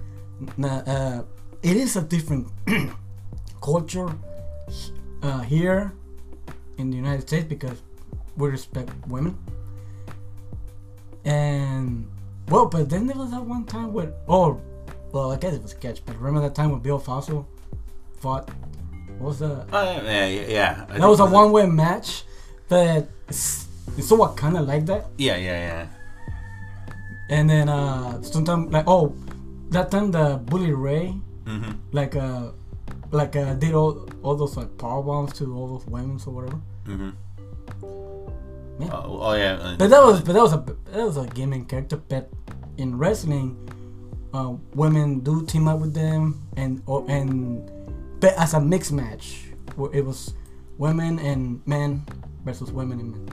Now, 0.56 0.78
uh, 0.86 1.22
it 1.62 1.76
is 1.76 1.96
a 1.96 2.02
different 2.02 2.48
culture 3.60 4.08
uh, 5.22 5.40
here 5.40 5.92
in 6.78 6.90
the 6.90 6.96
United 6.96 7.22
States 7.26 7.46
because 7.48 7.82
we 8.36 8.48
respect 8.48 8.90
women. 9.08 9.36
And 11.24 12.06
well, 12.48 12.66
but 12.66 12.88
then 12.90 13.06
there 13.06 13.16
was 13.16 13.30
that 13.30 13.42
one 13.44 13.64
time 13.64 13.92
where 13.92 14.12
oh, 14.28 14.60
well, 15.14 15.30
I 15.30 15.36
guess 15.36 15.54
it 15.54 15.62
was 15.62 15.70
sketch. 15.70 16.04
But 16.04 16.16
remember 16.18 16.40
that 16.42 16.54
time 16.54 16.72
when 16.72 16.80
Bill 16.80 16.98
Fossil 16.98 17.46
fought? 18.18 18.50
What 19.18 19.28
was 19.28 19.38
that? 19.38 19.66
Oh, 19.72 19.82
yeah. 20.02 20.26
Yeah. 20.26 20.46
yeah. 20.48 20.86
I 20.90 20.98
That 20.98 21.08
was 21.08 21.20
a 21.20 21.26
one-way 21.26 21.66
match, 21.66 22.24
but 22.68 23.06
it's, 23.28 23.68
it's 23.96 24.10
kind 24.34 24.56
of 24.58 24.66
like 24.66 24.86
that. 24.86 25.06
Yeah. 25.16 25.36
Yeah. 25.36 25.58
Yeah. 25.70 25.86
And 27.30 27.48
then 27.48 27.68
uh, 27.68 28.20
sometimes 28.22 28.72
like 28.72 28.84
oh, 28.88 29.14
that 29.70 29.90
time 29.90 30.10
the 30.10 30.36
Bully 30.44 30.72
Ray 30.72 31.14
Mm-hmm. 31.44 31.72
like 31.92 32.16
uh 32.16 32.52
like 33.12 33.36
uh 33.36 33.52
did 33.60 33.74
all 33.74 34.08
all 34.22 34.34
those 34.34 34.56
like 34.56 34.78
power 34.78 35.02
bombs 35.02 35.34
to 35.34 35.54
all 35.54 35.68
those 35.76 35.86
women 35.86 36.18
or 36.26 36.32
whatever. 36.32 36.58
Mm-hmm. 36.88 37.10
Yeah. 38.80 38.88
Oh, 38.90 39.18
oh 39.20 39.34
yeah. 39.34 39.52
uh, 39.60 39.76
But 39.76 39.90
that 39.90 40.02
was 40.02 40.22
but 40.22 40.32
that 40.32 40.40
was 40.42 40.54
a 40.54 40.64
that 40.92 41.04
was 41.04 41.18
a 41.18 41.26
gaming 41.26 41.66
character. 41.66 41.98
But 41.98 42.30
in 42.78 42.96
wrestling, 42.96 43.60
uh, 44.34 44.52
women 44.74 45.20
do 45.20 45.46
team 45.46 45.68
up 45.68 45.78
with 45.78 45.94
them 45.94 46.42
and 46.56 46.82
or 46.86 47.06
and 47.08 47.62
but 48.20 48.34
as 48.34 48.54
a 48.54 48.60
mixed 48.60 48.92
match, 48.92 49.46
where 49.76 49.94
it 49.94 50.04
was 50.04 50.34
women 50.78 51.18
and 51.20 51.62
men 51.66 52.02
versus 52.44 52.72
women 52.72 52.98
and 53.00 53.10
men. 53.12 53.24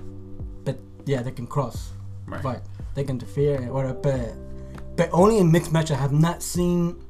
But 0.63 0.77
yeah, 1.05 1.21
they 1.23 1.31
can 1.31 1.47
cross, 1.47 1.91
Right. 2.27 2.61
they 2.93 3.03
can 3.03 3.15
interfere 3.17 3.59
whatever. 3.73 3.93
But 3.97 4.35
but 4.95 5.09
only 5.11 5.39
in 5.39 5.51
mixed 5.51 5.71
match 5.73 5.89
I 5.89 5.95
have 5.95 6.13
not 6.13 6.43
seen, 6.43 7.01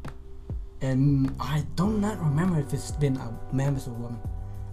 and 0.82 1.36
I 1.40 1.64
do 1.76 1.88
not 1.92 2.18
remember 2.20 2.60
if 2.60 2.74
it's 2.74 2.92
been 2.92 3.18
a 3.18 3.28
man 3.54 3.76
versus 3.76 3.90
woman. 3.92 4.20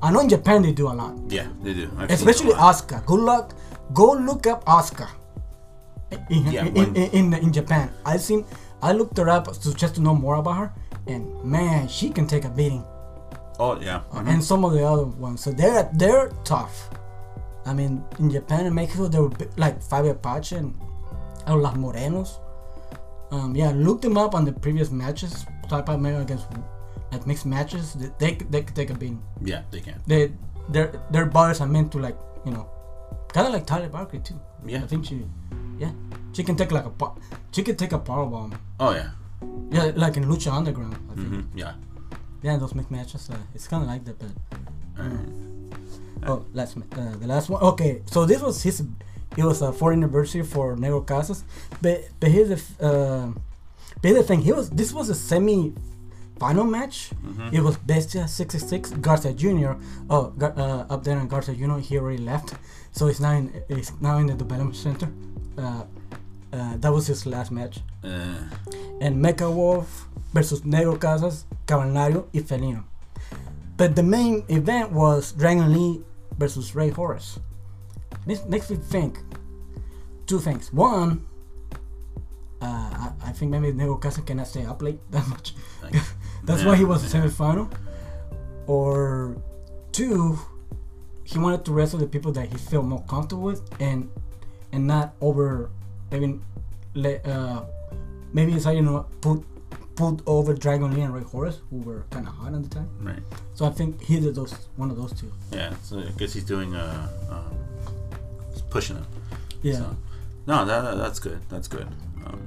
I 0.00 0.12
know 0.12 0.20
in 0.20 0.28
Japan 0.28 0.62
they 0.62 0.70
do 0.70 0.87
a 0.87 0.94
lot. 0.94 1.18
Yeah, 1.28 1.48
they 1.62 1.74
do. 1.74 1.90
I've 1.98 2.11
Especially 2.11 2.52
Oscar. 2.54 3.02
Good 3.04 3.18
luck. 3.18 3.54
Go 3.94 4.12
look 4.12 4.46
up 4.46 4.62
Oscar. 4.68 5.09
In, 6.31 6.46
Yeah, 6.46 6.66
in, 6.66 6.94
in, 6.96 7.11
in, 7.12 7.35
in 7.35 7.52
Japan. 7.52 7.90
I've 8.07 8.22
seen 8.22 8.44
I 8.82 8.92
looked 8.92 9.16
her 9.18 9.28
up 9.28 9.52
to 9.52 9.74
just 9.74 9.94
to 9.96 10.00
know 10.00 10.14
more 10.14 10.36
about 10.36 10.56
her 10.56 10.72
and 11.06 11.42
man, 11.44 11.88
she 11.88 12.10
can 12.10 12.26
take 12.26 12.44
a 12.44 12.48
beating. 12.50 12.84
Oh 13.58 13.78
yeah. 13.80 14.02
mhm. 14.12 14.28
And 14.28 14.44
some 14.44 14.64
of 14.64 14.72
the 14.72 14.84
other 14.86 15.04
ones. 15.04 15.40
So 15.42 15.50
they're 15.50 15.88
they're 15.94 16.30
tough. 16.44 16.90
I 17.66 17.74
mean, 17.74 18.04
in 18.18 18.30
Japan 18.30 18.66
and 18.66 18.74
Mexico 18.74 19.08
they 19.08 19.18
were 19.18 19.32
like 19.56 19.82
Fabio 19.82 20.14
Pache 20.14 20.56
and 20.56 20.74
uh, 21.46 21.56
Los 21.56 21.74
Morenos. 21.76 22.38
Um, 23.30 23.54
yeah, 23.56 23.72
look 23.74 24.00
them 24.00 24.16
up 24.16 24.34
on 24.34 24.44
the 24.44 24.52
previous 24.52 24.90
matches. 24.90 25.44
Type 25.68 25.88
out 25.90 26.00
maybe 26.00 26.16
against 26.16 26.46
like 27.12 27.26
mixed 27.26 27.46
matches. 27.46 27.94
They 27.94 28.10
they, 28.18 28.34
they 28.48 28.62
could 28.62 28.76
take 28.76 28.90
a 28.90 28.94
beating 28.94 29.22
Yeah, 29.42 29.62
they 29.70 29.80
can. 29.80 30.00
they 30.06 30.32
their 30.68 30.92
their 31.10 31.26
bodies 31.26 31.60
are 31.60 31.66
meant 31.68 31.92
to 31.92 31.98
like 31.98 32.16
you 32.46 32.52
know 32.52 32.68
kind 33.34 33.46
of 33.48 33.52
like 33.52 33.66
Taya 33.66 33.90
Valkyrie 33.90 34.20
too. 34.22 34.40
Yeah. 34.64 34.78
I 34.84 34.86
think 34.86 35.04
she 35.04 35.26
yeah 35.78 35.92
she 36.32 36.42
can 36.44 36.56
take 36.56 36.70
like 36.72 36.84
a 36.86 36.90
po- 36.90 37.16
she 37.52 37.62
can 37.62 37.76
take 37.76 37.92
a 37.92 37.98
power 37.98 38.26
bomb 38.26 38.52
Oh 38.80 38.92
yeah. 38.94 39.10
yeah 39.70 39.92
like 39.96 40.16
in 40.16 40.24
Lucha 40.24 40.52
Underground 40.52 40.94
I 41.10 41.14
think 41.14 41.28
hmm 41.28 41.40
Yeah. 41.58 41.72
yeah 42.42 42.56
those 42.56 42.74
mixed 42.74 42.90
matches 42.90 43.30
uh, 43.30 43.36
it's 43.54 43.66
kind 43.68 43.82
of 43.82 43.88
like 43.88 44.04
that 44.04 44.18
but 44.18 44.30
Alright. 44.98 45.28
oh 46.26 46.44
last 46.52 46.76
uh, 46.76 47.16
the 47.20 47.26
last 47.26 47.48
one 47.48 47.62
okay 47.62 48.02
so 48.06 48.24
this 48.26 48.40
was 48.42 48.62
his 48.62 48.82
it 49.36 49.44
was 49.44 49.62
a 49.62 49.72
fourth 49.72 49.94
anniversary 49.94 50.42
for 50.42 50.76
Negro 50.76 51.04
Casas 51.06 51.44
but 51.82 52.08
but 52.20 52.30
here's 52.30 52.48
the 52.48 52.60
uh, 52.84 53.26
but 54.00 54.04
here's 54.10 54.16
the 54.18 54.24
thing 54.24 54.40
he 54.42 54.52
was 54.52 54.70
this 54.70 54.92
was 54.92 55.08
a 55.08 55.14
semi 55.14 55.72
final 56.38 56.64
match 56.64 57.10
Mhm. 57.26 57.52
it 57.52 57.60
was 57.60 57.76
Bestia 57.78 58.28
66 58.28 58.90
Garza 59.00 59.32
Jr. 59.32 59.72
Oh, 60.08 60.32
uh, 60.40 60.84
up 60.88 61.02
there 61.04 61.18
in 61.18 61.26
Garza 61.26 61.52
Jr. 61.52 61.78
He 61.78 61.98
already 61.98 62.22
left, 62.22 62.54
so 62.92 63.08
it's 63.08 63.18
now 63.18 63.32
in 63.32 63.50
it's 63.68 63.90
now 64.00 64.18
in 64.18 64.26
the 64.28 64.34
development 64.34 64.76
center. 64.76 65.08
Uh, 65.58 65.84
uh, 66.52 66.76
that 66.78 66.92
was 66.92 67.06
his 67.06 67.26
last 67.26 67.50
match. 67.50 67.80
Uh, 68.02 68.38
And 69.00 69.16
Mecha 69.24 69.52
Wolf 69.52 70.08
versus 70.32 70.62
Negro 70.62 70.98
Casas, 70.98 71.44
Cavernario, 71.66 72.26
y 72.32 72.40
Felino. 72.40 72.84
But 73.76 73.94
the 73.94 74.02
main 74.02 74.44
event 74.48 74.92
was 74.92 75.32
Dragon 75.32 75.72
Lee 75.72 76.02
versus 76.36 76.74
Rey 76.74 76.90
Horus. 76.90 77.38
This 78.26 78.44
makes 78.46 78.70
me 78.70 78.76
think 78.76 79.18
two 80.26 80.38
things. 80.38 80.72
One, 80.72 81.26
uh, 82.60 82.64
I, 82.64 83.12
I 83.26 83.32
think 83.32 83.50
maybe 83.50 83.72
Negro 83.72 84.00
Casas 84.00 84.24
cannot 84.24 84.46
stay 84.46 84.64
up 84.64 84.82
late 84.82 84.98
that 85.10 85.26
much. 85.28 85.54
That's 86.44 86.62
yeah, 86.62 86.68
why 86.68 86.76
he 86.76 86.84
was 86.84 87.10
the 87.10 87.18
yeah. 87.18 87.24
semifinal. 87.24 87.70
Or 88.66 89.36
two, 89.92 90.38
he 91.24 91.38
wanted 91.38 91.64
to 91.66 91.72
wrestle 91.72 91.98
the 91.98 92.06
people 92.06 92.32
that 92.32 92.48
he 92.48 92.56
felt 92.56 92.84
more 92.84 93.04
comfortable 93.04 93.44
with 93.44 93.62
and 93.80 94.10
and 94.72 94.87
not 94.87 95.14
over 95.20 95.70
maybe 96.11 96.40
let 96.94 97.26
uh 97.26 97.62
maybe 98.33 98.52
it's 98.54 98.64
how 98.64 98.70
you 98.70 98.83
know 98.83 99.07
put 99.20 99.42
put 99.96 100.20
over 100.26 100.54
Dragon 100.54 100.94
Lee 100.94 101.00
and 101.02 101.12
Rey 101.14 101.22
Horus 101.22 101.61
who 101.70 101.78
were 101.78 102.04
kinda 102.11 102.31
hot 102.31 102.54
at 102.54 102.62
the 102.62 102.68
time. 102.68 102.88
Right. 103.00 103.22
So 103.54 103.66
I 103.66 103.70
think 103.70 104.00
he 104.02 104.20
did 104.20 104.35
those 104.35 104.52
one 104.76 104.90
of 104.90 104.96
those 104.96 105.12
two. 105.12 105.33
Yeah. 105.52 105.74
So 105.83 105.98
I 106.00 106.11
guess 106.16 106.33
he's 106.33 106.44
doing 106.44 106.74
uh, 106.74 107.09
um, 107.31 107.59
he's 108.52 108.62
pushing 108.62 108.96
it. 108.96 109.04
Yeah. 109.62 109.78
So, 109.78 109.96
no, 110.46 110.64
that, 110.64 110.83
that- 110.83 110.96
that's 110.98 111.18
good. 111.18 111.40
That's 111.48 111.66
good. 111.68 111.87
Um, 112.24 112.40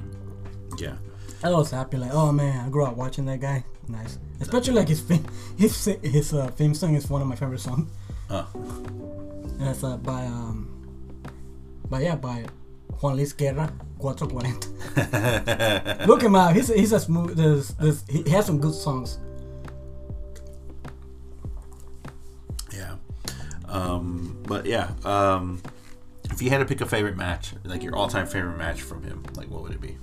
yeah. 0.78 0.96
I 1.44 1.50
was 1.50 1.72
happy, 1.72 1.98
like, 1.98 2.14
oh 2.14 2.32
man, 2.32 2.66
I 2.68 2.70
grew 2.70 2.86
up 2.86 2.96
watching 2.96 3.26
that 3.26 3.40
guy. 3.40 3.64
Nice. 3.88 4.18
Especially 4.40 4.74
like 4.76 4.88
his 4.88 5.02
theme, 5.02 5.26
his 5.58 5.86
his 6.02 6.34
uh, 6.34 6.48
theme 6.52 6.74
song 6.74 6.96
is 6.96 7.10
one 7.10 7.22
of 7.22 7.28
my 7.28 7.36
favorite 7.36 7.60
songs. 7.60 7.92
Oh. 8.30 8.48
And 9.60 9.68
it's 9.70 9.84
uh, 9.84 9.98
by 9.98 10.24
um, 10.26 10.71
by 11.92 12.02
yeah, 12.02 12.16
by 12.16 12.46
Juan 13.02 13.18
Luis 13.18 13.34
Guerra, 13.34 13.72
440. 14.00 16.08
Look 16.08 16.24
him 16.24 16.36
up. 16.36 16.56
He's 16.56 16.74
he's 16.74 16.94
a 16.94 17.00
smooth. 17.00 17.36
There's, 17.36 17.68
there's, 17.76 18.04
he 18.08 18.28
has 18.32 18.48
some 18.48 18.60
good 18.60 18.74
songs. 18.74 19.20
yeah. 22.74 22.96
Um, 23.68 24.42
but 24.48 24.66
yeah. 24.66 24.92
Um, 25.04 25.62
if 26.32 26.42
you 26.42 26.50
had 26.50 26.60
to 26.60 26.66
pick 26.66 26.82
a 26.82 26.86
favorite 26.86 27.18
match, 27.18 27.54
like 27.66 27.84
your 27.84 27.96
all-time 27.96 28.26
favorite 28.26 28.58
match 28.58 28.82
from 28.82 29.04
him, 29.04 29.24
like 29.36 29.50
what 29.50 29.64
would 29.64 29.74
it 29.74 29.82
be? 29.82 29.98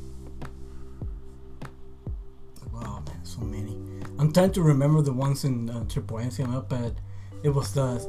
Wow, 2.71 3.03
man, 3.07 3.25
so 3.25 3.41
many. 3.41 3.79
I'm 4.19 4.31
trying 4.33 4.53
to 4.53 4.63
remember 4.63 5.01
the 5.01 5.15
ones 5.15 5.45
in 5.45 5.71
uh, 5.71 5.85
Triple 5.89 6.19
A 6.19 6.23
and 6.23 6.33
CML, 6.33 6.69
but 6.69 6.93
it 7.43 7.49
was 7.49 7.73
the. 7.73 8.07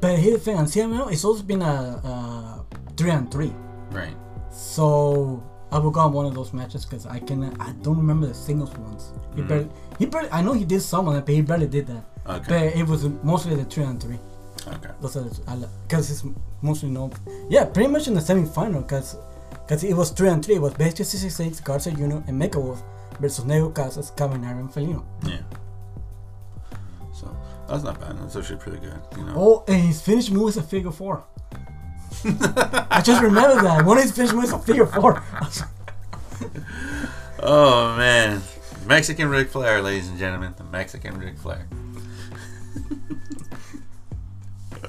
But 0.00 0.18
here's 0.18 0.34
the 0.34 0.40
thing 0.40 0.56
on 0.56 0.66
CML, 0.66 1.12
it's 1.12 1.24
also 1.24 1.42
been 1.42 1.62
a, 1.62 1.64
a 1.66 2.64
three 2.96 3.10
on 3.10 3.28
three. 3.28 3.52
Right. 3.90 4.14
So 4.50 5.42
I 5.72 5.78
will 5.78 5.90
go 5.90 6.00
on 6.00 6.12
one 6.12 6.26
of 6.26 6.34
those 6.34 6.52
matches 6.52 6.84
because 6.84 7.06
I 7.06 7.18
can 7.20 7.44
I 7.60 7.72
don't 7.82 7.96
remember 7.96 8.26
the 8.26 8.34
singles 8.34 8.70
ones. 8.78 9.12
He 9.34 9.42
Mhm. 9.42 9.48
barely, 9.48 9.68
he 9.98 10.06
barely, 10.06 10.28
I 10.30 10.42
know 10.42 10.52
he 10.52 10.64
did 10.64 10.82
some 10.82 11.08
of 11.08 11.16
it, 11.16 11.24
but 11.26 11.34
he 11.34 11.42
barely 11.42 11.66
did 11.66 11.86
that. 11.88 12.04
Okay. 12.26 12.44
But 12.48 12.76
it 12.80 12.86
was 12.86 13.04
mostly 13.22 13.54
the 13.56 13.64
three 13.64 13.84
on 13.84 13.98
three. 13.98 14.18
Okay. 14.66 14.90
Those 15.00 15.16
are 15.16 15.24
because 15.86 16.10
it's 16.10 16.24
mostly 16.62 16.90
known. 16.90 17.12
Yeah, 17.48 17.64
pretty 17.64 17.88
much 17.88 18.06
in 18.08 18.14
the 18.14 18.20
semi-final 18.20 18.82
because 18.82 19.16
because 19.66 19.84
it 19.84 19.94
was 19.94 20.10
three 20.10 20.28
on 20.28 20.42
three. 20.42 20.56
It 20.56 20.62
was 20.62 20.74
Bestia 20.74 21.04
66, 21.04 21.60
Garza 21.60 21.90
Jr. 21.90 22.20
and 22.26 22.40
Mecha 22.40 22.56
Wolf 22.62 22.82
versus 23.20 23.44
Negro 23.44 23.72
Casas, 23.74 24.10
Caminero, 24.16 24.58
and 24.60 24.70
Felino. 24.72 25.04
Yeah. 25.24 25.38
That's 27.68 27.84
not 27.84 28.00
bad. 28.00 28.18
That's 28.18 28.34
actually 28.34 28.58
pretty 28.58 28.78
good. 28.78 29.00
You 29.16 29.24
know. 29.24 29.34
Oh, 29.36 29.64
and 29.68 29.82
his 29.82 30.00
finish 30.00 30.30
move 30.30 30.48
is 30.48 30.56
a 30.56 30.62
figure 30.62 30.90
four. 30.90 31.24
I 32.90 33.02
just 33.04 33.22
remember 33.22 33.62
that 33.62 33.84
one 33.84 33.98
of 33.98 34.02
his 34.02 34.12
finish 34.12 34.32
moves 34.32 34.48
is 34.48 34.54
a 34.54 34.58
figure 34.58 34.86
four. 34.86 35.22
I 35.32 35.44
was 35.44 35.60
like, 35.60 35.68
oh 37.40 37.94
man, 37.96 38.40
Mexican 38.86 39.28
Ric 39.28 39.50
Flair, 39.50 39.82
ladies 39.82 40.08
and 40.08 40.18
gentlemen, 40.18 40.54
the 40.56 40.64
Mexican 40.64 41.18
Ric 41.18 41.36
Flair. 41.38 41.68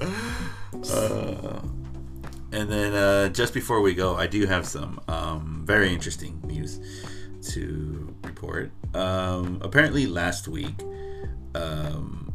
uh, 0.00 1.60
and 2.52 2.68
then 2.70 2.94
uh, 2.94 3.28
just 3.28 3.52
before 3.52 3.82
we 3.82 3.94
go, 3.94 4.16
I 4.16 4.26
do 4.26 4.46
have 4.46 4.66
some 4.66 5.00
um, 5.06 5.62
very 5.66 5.92
interesting 5.92 6.40
news 6.44 6.80
to 7.52 8.14
report. 8.24 8.72
Um, 8.94 9.60
apparently, 9.62 10.06
last 10.06 10.48
week, 10.48 10.82
um, 11.54 12.29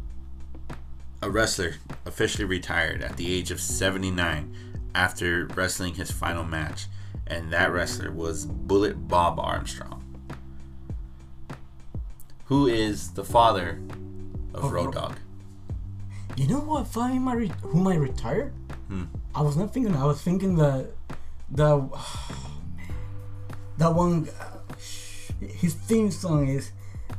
a 1.22 1.30
wrestler 1.30 1.74
officially 2.04 2.44
retired 2.44 3.02
at 3.02 3.16
the 3.16 3.32
age 3.32 3.50
of 3.50 3.60
79 3.60 4.54
after 4.94 5.46
wrestling 5.54 5.94
his 5.94 6.10
final 6.10 6.44
match, 6.44 6.86
and 7.26 7.52
that 7.52 7.72
wrestler 7.72 8.10
was 8.12 8.46
Bullet 8.46 9.08
Bob 9.08 9.38
Armstrong, 9.38 10.02
who 12.46 12.66
is 12.66 13.12
the 13.12 13.24
father 13.24 13.80
of 14.54 14.64
Of 14.64 14.72
Road 14.72 14.86
Ro- 14.86 14.92
Dogg. 14.92 15.16
You 16.36 16.48
know 16.48 16.60
what? 16.60 16.86
Find 16.86 17.22
my 17.22 17.34
re- 17.34 17.52
who 17.62 17.80
might 17.82 17.98
retire? 17.98 18.52
Hmm. 18.88 19.04
I 19.34 19.40
was 19.42 19.56
not 19.56 19.72
thinking. 19.72 19.94
I 19.96 20.04
was 20.04 20.20
thinking 20.20 20.56
the 20.56 20.90
the 21.50 21.88
oh, 21.92 22.60
that 23.78 23.94
one. 23.94 24.28
Uh, 24.28 24.52
his 25.40 25.74
theme 25.74 26.10
song 26.10 26.48
is 26.48 26.72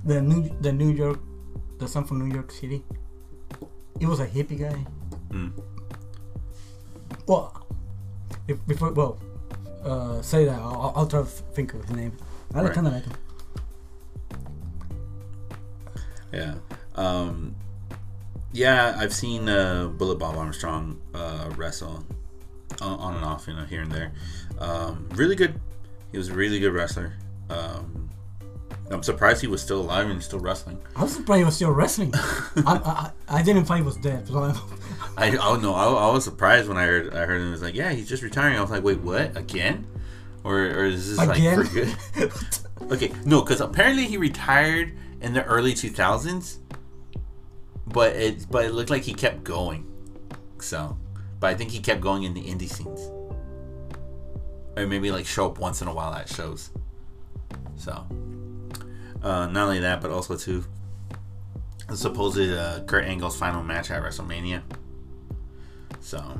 the 0.04 0.22
New 0.22 0.50
the 0.62 0.72
New 0.72 0.90
York, 0.92 1.20
the 1.80 1.88
song 1.88 2.06
from 2.06 2.28
New 2.28 2.34
York 2.34 2.52
City. 2.52 2.84
He 4.00 4.06
was 4.06 4.20
a 4.20 4.28
hippie 4.28 4.60
guy. 4.60 4.78
Hmm. 5.32 5.50
Well, 7.26 7.66
if, 8.48 8.66
before 8.68 8.92
well, 8.92 9.20
uh, 9.84 10.22
say 10.22 10.46
that 10.46 10.60
I'll, 10.60 10.94
I'll 10.96 11.08
try 11.08 11.20
to 11.22 11.26
think 11.26 11.74
of 11.74 11.82
his 11.86 11.96
name. 11.96 12.16
I 12.54 12.62
Right. 12.64 12.74
kind 12.74 12.88
of 12.88 12.94
like 12.94 13.04
him. 13.04 13.14
Yeah. 16.32 16.56
Um, 16.96 17.56
yeah, 18.52 18.96
I've 18.98 19.14
seen 19.14 19.48
uh, 19.50 19.88
Bullet 19.88 20.18
Bob 20.20 20.36
Armstrong 20.36 21.00
uh, 21.14 21.52
wrestle 21.56 22.06
on, 22.82 23.00
on 23.00 23.16
and 23.16 23.26
off, 23.26 23.48
you 23.48 23.54
know, 23.54 23.66
here 23.66 23.82
and 23.82 23.92
there. 23.92 24.12
Um, 24.60 25.08
really 25.14 25.36
good. 25.36 25.60
He 26.12 26.18
was 26.18 26.30
a 26.30 26.34
really 26.34 26.60
good 26.60 26.74
wrestler. 26.74 27.14
Um, 27.50 28.07
I'm 28.90 29.04
surprised 29.04 29.42
he 29.42 29.48
was 29.48 29.62
still 29.62 29.82
alive 29.82 30.10
and 30.10 30.24
still 30.24 30.40
wrestling. 30.40 30.80
I 30.96 31.04
was 31.04 31.14
surprised 31.14 31.40
he 31.40 31.46
was 31.46 31.56
still 31.56 31.72
wrestling. 31.72 32.12
I, 32.16 33.12
I 33.28 33.40
I 33.40 33.44
didn't 33.44 33.66
find 33.66 33.84
he 33.84 33.86
was 33.86 33.98
dead. 33.98 34.28
So 34.28 34.44
I, 34.44 34.56
I 35.18 35.38
oh 35.38 35.58
no, 35.58 35.74
I, 35.74 35.86
I 35.86 36.12
was 36.12 36.24
surprised 36.24 36.68
when 36.70 36.78
I 36.78 36.86
heard 36.86 37.14
I 37.14 37.26
heard 37.26 37.42
him 37.42 37.52
was 37.52 37.62
like, 37.62 37.76
yeah, 37.76 37.92
he's 37.92 38.08
just 38.08 38.24
retiring. 38.24 38.58
I 38.58 38.62
was 38.62 38.72
like, 38.72 38.84
wait, 38.84 39.00
what 39.02 39.36
again? 39.36 39.86
Or 40.44 40.58
or 40.60 40.86
is 40.86 41.10
this 41.18 41.20
Again? 41.20 41.60
like 41.60 41.68
for 41.68 41.74
good? 42.14 42.32
Okay, 42.94 43.12
no, 43.26 43.42
because 43.42 43.60
apparently 43.60 44.06
he 44.06 44.16
retired 44.16 44.94
in 45.20 45.34
the 45.34 45.44
early 45.44 45.74
2000s, 45.74 46.60
but 47.88 48.16
it 48.16 48.46
but 48.50 48.64
it 48.66 48.74
looked 48.74 48.90
like 48.90 49.04
he 49.04 49.14
kept 49.14 49.44
going. 49.44 49.86
So, 50.60 50.98
but 51.42 51.48
I 51.48 51.56
think 51.56 51.72
he 51.72 51.80
kept 51.80 52.00
going 52.00 52.24
in 52.24 52.34
the 52.34 52.42
indie 52.42 52.70
scenes, 52.70 53.02
or 54.78 54.88
maybe 54.88 55.12
like 55.12 55.26
show 55.26 55.48
up 55.48 55.60
once 55.60 55.82
in 55.82 55.90
a 55.90 55.94
while 55.94 56.14
at 56.14 56.30
shows. 56.30 56.70
So, 57.76 58.06
uh, 59.28 59.46
not 59.48 59.64
only 59.64 59.80
that, 59.80 60.02
but 60.02 60.10
also 60.10 60.38
to 60.38 60.64
the 61.90 61.98
supposed 61.98 62.40
uh, 62.40 62.80
Kurt 62.86 63.04
Angle's 63.04 63.38
final 63.38 63.62
match 63.62 63.92
at 63.92 64.02
WrestleMania. 64.02 64.62
So, 66.00 66.40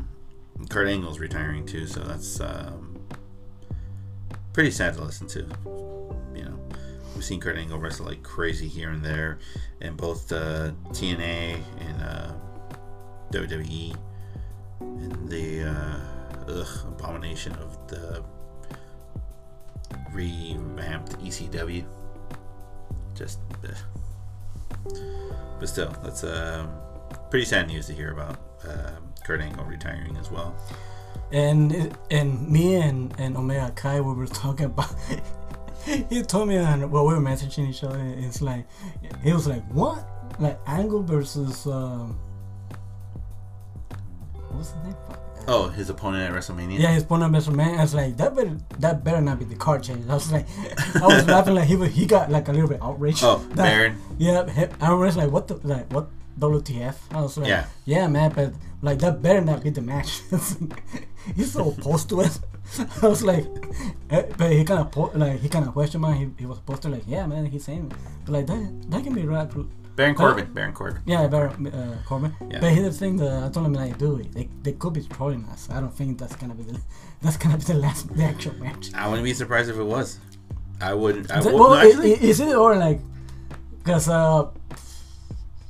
Kurt 0.70 0.88
Angle's 0.88 1.20
retiring 1.20 1.66
too, 1.66 1.86
so 1.86 2.00
that's 2.00 2.40
um, 2.40 2.98
pretty 4.54 4.72
sad 4.72 4.94
to 4.94 5.04
listen 5.04 5.28
to 5.28 5.40
you 6.34 6.46
know, 6.46 6.58
we've 7.14 7.26
seen 7.26 7.42
Kurt 7.42 7.58
Angle 7.58 7.78
wrestle 7.78 8.06
like 8.06 8.24
crazy 8.24 8.70
here 8.70 8.92
and 8.92 9.04
there 9.04 9.40
in 9.82 9.96
both 9.96 10.32
uh, 10.32 10.72
TNA 10.92 11.60
and 11.80 12.02
uh, 12.02 12.32
WWE, 13.32 13.98
and 14.80 15.30
the 15.30 15.64
uh, 15.64 16.00
ugh, 16.48 16.88
abomination 16.88 17.52
of 17.56 17.86
the 17.90 18.24
revamped 20.14 21.20
ECW. 21.20 21.86
Just, 23.18 23.40
ugh. 23.64 24.98
but 25.60 25.68
still, 25.68 25.94
that's 26.04 26.24
um, 26.24 26.70
pretty 27.30 27.46
sad 27.46 27.68
news 27.68 27.88
to 27.88 27.94
hear 27.94 28.12
about 28.12 28.40
um 28.64 29.04
Kurt 29.26 29.42
Angle 29.42 29.66
retiring 29.66 30.16
as 30.18 30.30
well. 30.32 30.56
and 31.32 31.98
and 32.12 32.50
me 32.50 32.76
and 32.76 33.14
and 33.20 33.36
Omega 33.36 33.72
Kai 33.76 34.00
we 34.02 34.14
were 34.14 34.28
talking 34.28 34.68
about. 34.68 34.94
he 36.10 36.22
told 36.22 36.50
me 36.50 36.58
and 36.58 36.92
well 36.92 37.06
we 37.06 37.14
were 37.14 37.20
messaging 37.20 37.70
each 37.70 37.84
other. 37.84 38.00
It's 38.18 38.42
like 38.42 38.66
he 39.24 39.34
was 39.34 39.48
like 39.48 39.64
what 39.72 40.06
like 40.40 40.60
Angle 40.68 41.04
versus 41.04 41.66
um 41.66 42.20
what's 44.52 44.72
the 44.72 44.84
name? 44.84 44.96
Oh, 45.50 45.70
his 45.70 45.90
opponent 45.90 46.30
at 46.30 46.36
WrestleMania. 46.38 46.78
Yeah, 46.80 46.92
his 46.92 47.04
opponent 47.04 47.32
best 47.34 47.50
man. 47.50 47.80
I 47.80 47.82
was 47.84 47.94
like, 47.96 48.18
that 48.18 48.36
better 48.36 48.58
that 48.80 49.04
better 49.04 49.22
not 49.22 49.40
be 49.40 49.46
the 49.46 49.56
card 49.56 49.84
change. 49.84 50.08
I 50.10 50.14
was 50.16 50.32
like, 50.32 50.46
I 50.96 51.08
was 51.08 51.26
laughing 51.28 51.56
like 51.56 51.68
he 51.68 51.76
was, 51.76 51.90
he 51.94 52.06
got 52.06 52.30
like 52.32 52.48
a 52.50 52.52
little 52.52 52.68
bit 52.70 52.82
outraged. 52.82 53.24
Oh, 53.24 53.38
That- 53.50 53.56
Baron. 53.56 53.98
Yeah, 54.18 54.70
I 54.82 54.94
was 54.94 55.16
like, 55.16 55.32
what 55.32 55.48
the 55.48 55.56
like 55.64 55.92
what 55.94 56.08
WTF? 56.40 56.96
I 57.12 57.22
was 57.22 57.38
like, 57.38 57.48
Yeah. 57.48 57.66
yeah, 57.86 58.08
man, 58.08 58.32
but 58.36 58.54
like 58.82 59.00
that 59.00 59.22
better 59.22 59.42
not 59.42 59.64
be 59.64 59.70
the 59.70 59.82
match. 59.82 60.22
He's 61.36 61.52
so 61.54 61.70
opposed 61.72 62.10
to 62.10 62.22
it. 62.22 62.40
I 63.02 63.08
was 63.08 63.24
like, 63.24 63.46
eh, 64.10 64.24
but 64.38 64.52
he 64.52 64.64
kind 64.66 64.82
of 64.82 64.92
po- 64.92 65.12
like 65.16 65.40
he 65.40 65.48
kind 65.50 65.66
of 65.66 65.74
questioned 65.74 66.04
me. 66.04 66.14
He, 66.18 66.30
he 66.40 66.46
was 66.46 66.60
to 66.82 66.90
like, 66.90 67.04
yeah, 67.08 67.26
man, 67.26 67.46
he's 67.46 67.64
saying, 67.64 67.88
but 68.26 68.32
like 68.32 68.48
that 68.48 68.92
that 68.92 69.04
can 69.04 69.14
be 69.14 69.24
right. 69.24 69.50
Baron 69.98 70.16
Huh? 70.16 70.24
Corbin. 70.28 70.54
Baron 70.54 70.74
Corbin. 70.74 71.02
Yeah, 71.06 71.28
better 71.28 71.50
uh, 71.50 71.98
Corbin. 72.08 72.32
Yeah. 72.52 72.60
But 72.62 72.72
here's 72.72 72.94
the 72.94 73.00
thing 73.06 73.18
that 73.18 73.44
I 73.44 73.50
told 73.50 73.66
him 73.66 73.74
like, 73.74 73.98
dude, 73.98 74.32
they, 74.32 74.48
they 74.64 74.74
could 74.74 74.94
be 74.94 75.02
trolling 75.04 75.44
us. 75.46 75.68
I 75.70 75.82
don't 75.82 75.94
think 75.94 76.18
that's 76.20 76.36
gonna 76.38 76.54
be 76.56 76.64
the 76.64 76.80
that's 77.22 77.36
gonna 77.38 77.58
be 77.58 77.64
the 77.66 77.74
last 77.74 78.08
the 78.16 78.24
actual 78.24 78.54
match. 78.56 78.94
I 78.94 79.08
wouldn't 79.10 79.26
be 79.26 79.34
surprised 79.34 79.70
if 79.70 79.76
it 79.78 79.84
was. 79.84 80.20
I 80.80 80.94
wouldn't. 80.94 81.30
I 81.32 81.40
Is 81.40 81.46
it- 81.48 81.54
would, 81.54 81.60
well, 81.60 81.70
no, 81.72 81.76
actually, 81.90 82.14
i- 82.14 82.20
is 82.32 82.40
it 82.40 82.56
or 82.56 82.76
like, 82.78 83.00
cause 83.84 84.08
uh, 84.08 84.48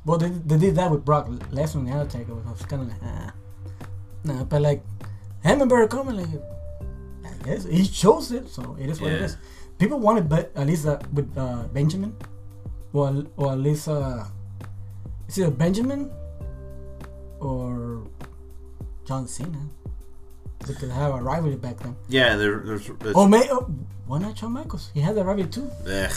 well 0.06 0.18
they, 0.18 0.30
they 0.30 0.58
did 0.58 0.76
that 0.76 0.92
with 0.92 1.04
Brock 1.06 1.28
Lesnar 1.56 1.76
in 1.76 1.86
the 1.86 1.92
Undertaker. 1.94 2.34
I 2.46 2.52
was 2.52 2.62
kind 2.63 2.82
of 2.84 2.88
like, 2.90 3.02
ah, 3.04 3.32
no, 4.26 4.44
but 4.46 4.62
like, 4.62 4.84
him 5.44 5.62
and 5.62 5.70
Baron 5.70 5.88
Corbin, 5.88 6.18
like, 6.18 6.28
I 7.26 7.44
guess 7.46 7.63
he 7.63 7.86
chose 7.88 8.32
it, 8.34 8.50
so 8.50 8.76
it 8.80 8.90
is 8.90 9.00
what 9.00 9.12
it 9.12 9.20
Yeah. 9.20 9.26
is. 9.26 9.38
People 9.80 10.00
wanted, 10.00 10.28
but 10.28 10.52
at 10.56 10.68
least 10.68 10.86
uh, 10.86 11.00
with 11.13 11.32
uh, 11.38 11.63
Benjamin, 11.72 12.13
or 12.93 13.26
or 13.38 13.52
at 13.54 13.60
least 13.60 13.88
uh, 13.88 14.23
it's 15.28 15.38
either 15.38 15.52
Benjamin 15.52 16.12
or 17.39 18.04
John 19.06 19.28
Cena. 19.28 19.60
They 20.65 20.73
could 20.73 20.89
have 20.89 21.13
a 21.13 21.21
rivalry 21.21 21.56
back 21.56 21.78
then. 21.80 21.95
yeah. 22.10 22.36
There, 22.36 22.60
there's. 22.60 22.88
there's 23.00 23.15
Oh, 23.15 23.28
may, 23.28 23.47
oh, 23.52 23.69
why 24.08 24.17
not 24.19 24.38
Shawn 24.38 24.54
Michaels? 24.54 24.89
He 24.93 25.02
had 25.02 25.17
a 25.17 25.23
rivalry 25.23 25.47
too. 25.50 25.69
ugh, 25.88 26.12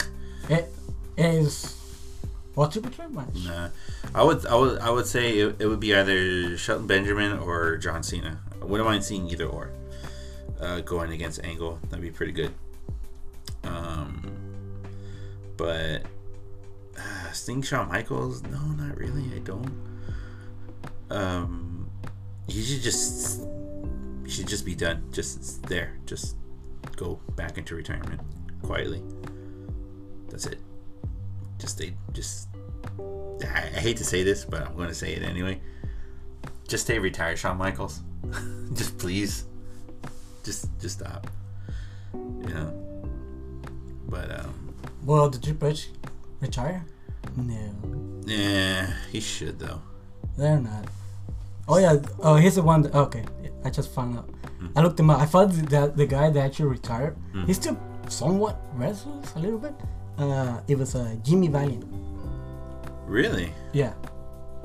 It 0.49 0.73
is 1.19 1.77
what 2.55 2.73
triple 2.73 2.91
threat 2.91 3.13
match. 3.13 3.29
nah. 3.45 3.69
I 4.15 4.25
would. 4.25 4.47
I 4.47 4.55
would. 4.57 4.79
I 4.81 4.91
would 4.91 5.07
say 5.07 5.39
it, 5.39 5.57
it 5.61 5.67
would 5.67 5.79
be 5.81 5.95
either 5.95 6.57
Shelton 6.57 6.87
Benjamin 6.87 7.39
or 7.39 7.77
John 7.77 8.03
Cena. 8.03 8.41
I 8.61 8.65
wouldn't 8.65 8.89
mind 8.89 9.05
seeing 9.05 9.29
either 9.29 9.45
or. 9.47 9.71
Uh, 10.59 10.81
going 10.81 11.11
against 11.13 11.43
Angle, 11.43 11.79
that'd 11.89 12.03
be 12.03 12.11
pretty 12.11 12.33
good. 12.33 12.53
Um, 13.65 14.21
but 15.57 16.03
uh, 17.01 17.31
Sting 17.33 17.63
Shawn 17.63 17.89
Michaels, 17.89 18.43
no, 18.43 18.59
not 18.59 18.97
really. 18.97 19.25
I 19.35 19.39
don't. 19.39 19.71
Um, 21.11 21.91
he 22.47 22.63
should 22.63 22.83
just. 22.83 23.47
He 24.25 24.31
should 24.31 24.49
just 24.49 24.65
be 24.65 24.75
done. 24.75 25.05
Just 25.13 25.63
there. 25.65 25.99
Just 26.07 26.37
go 26.97 27.21
back 27.37 27.59
into 27.59 27.75
retirement 27.75 28.21
quietly. 28.63 29.03
That's 30.29 30.47
it. 30.47 30.61
Just 31.59 31.77
stay. 31.77 31.95
Just. 32.13 32.49
I, 33.43 33.71
I 33.77 33.81
hate 33.81 33.97
to 33.97 34.05
say 34.05 34.23
this, 34.23 34.45
but 34.45 34.67
I'm 34.67 34.77
going 34.77 34.89
to 34.89 34.95
say 34.95 35.15
it 35.15 35.23
anyway. 35.23 35.61
Just 36.69 36.85
stay 36.85 36.99
retired, 36.99 37.39
Shawn 37.39 37.57
Michaels. 37.57 38.03
just 38.75 38.99
please. 38.99 39.45
Just 40.45 40.69
just 40.81 41.01
stop. 41.01 41.27
You 42.15 42.55
know. 42.55 43.13
But 44.09 44.41
um. 44.41 44.75
Well, 45.05 45.31
did 45.31 45.43
Triple 45.43 45.69
H 45.69 45.89
retire? 46.41 46.85
No, 47.37 48.23
Yeah, 48.27 48.93
he 49.13 49.21
should 49.21 49.59
though. 49.59 49.81
they're 50.37 50.59
not. 50.61 50.87
Oh 51.69 51.79
yeah. 51.79 51.97
Oh, 52.23 52.35
here's 52.37 52.55
the 52.57 52.63
one. 52.63 52.83
That, 52.83 52.95
okay, 52.95 53.25
I 53.65 53.71
just 53.71 53.91
found 53.95 54.19
out. 54.19 54.29
I 54.77 54.83
looked 54.83 54.99
him 54.99 55.11
up. 55.11 55.21
I 55.21 55.27
found 55.27 55.53
that 55.69 55.97
the 55.97 56.07
guy 56.07 56.31
that 56.31 56.41
actually 56.41 56.71
retired. 56.71 57.17
He 57.47 57.53
still 57.55 57.79
somewhat 58.09 58.61
wrestles 58.75 59.33
a 59.37 59.39
little 59.39 59.59
bit. 59.59 59.75
Uh, 60.19 60.61
it 60.69 60.77
was 60.77 60.95
uh, 60.95 61.15
Jimmy 61.23 61.49
Valiant. 61.49 61.85
Really? 63.07 63.53
Yeah. 63.73 63.95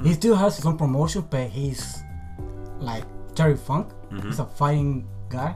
He 0.03 0.13
still 0.13 0.35
has 0.35 0.57
some 0.57 0.77
promotion, 0.77 1.25
but 1.29 1.49
he's 1.49 2.03
like 2.79 3.03
Terry 3.35 3.55
Funk. 3.55 3.91
He's 4.23 4.39
a 4.39 4.45
fighting 4.45 5.07
guy, 5.29 5.55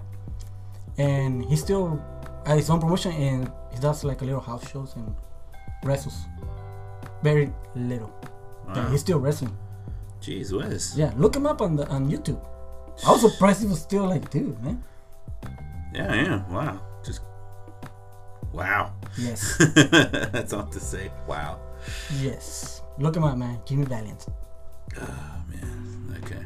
and 0.97 1.43
he 1.45 1.55
still 1.55 2.01
at 2.45 2.58
his 2.58 2.69
own 2.69 2.79
promotion 2.79 3.12
and 3.13 3.51
he 3.71 3.79
does 3.79 4.03
like 4.03 4.21
a 4.21 4.25
little 4.25 4.39
house 4.41 4.67
shows 4.69 4.95
and 4.95 5.13
wrestles. 5.84 6.26
Very 7.24 7.52
little. 7.76 8.13
Wow. 8.68 8.89
he's 8.89 9.02
still 9.02 9.20
wrestling. 9.20 9.56
Jeez 10.22 10.52
whiz. 10.52 10.98
Yeah, 10.98 11.12
look 11.18 11.36
him 11.36 11.46
up 11.46 11.62
on 11.62 11.76
the 11.76 11.88
on 11.88 12.10
YouTube. 12.10 12.39
I 13.06 13.12
was 13.12 13.22
surprised 13.22 13.62
he 13.62 13.68
was 13.68 13.82
still 13.82 14.06
like, 14.06 14.30
dude, 14.30 14.62
man. 14.63 14.84
Yeah, 15.94 16.13
yeah. 16.13 16.50
Wow. 16.50 16.82
Just 17.04 17.22
wow. 18.52 18.94
Yes, 19.18 19.58
That's 20.32 20.54
all 20.54 20.65
to 20.68 20.80
say. 20.80 21.12
Wow. 21.28 21.60
yes. 22.20 22.82
Look 22.98 23.15
him 23.15 23.24
up, 23.24 23.38
man. 23.38 23.60
Jimmy 23.65 23.86
Valiant. 23.86 24.26
Oh 25.00 25.44
man. 25.50 26.22
Okay. 26.24 26.44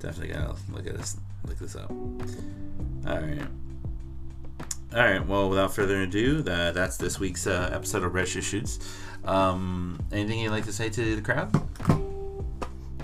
Definitely 0.00 0.34
gotta 0.34 0.56
look 0.72 0.86
at 0.86 0.96
this. 0.96 1.18
Look 1.46 1.58
this 1.58 1.76
up. 1.76 1.90
All 1.90 3.20
right. 3.20 3.42
All 4.94 5.02
right. 5.02 5.26
Well, 5.26 5.48
without 5.50 5.74
further 5.74 6.00
ado, 6.02 6.42
that 6.42 6.74
that's 6.74 6.96
this 6.96 7.18
week's 7.18 7.46
uh, 7.46 7.70
episode 7.72 8.04
of 8.04 8.14
Red 8.14 8.28
Shoe 8.28 8.40
Shoots. 8.40 8.78
Um, 9.24 9.98
anything 10.12 10.38
you'd 10.40 10.50
like 10.50 10.64
to 10.66 10.72
say 10.72 10.88
to 10.90 11.16
the 11.16 11.22
crowd? 11.22 11.50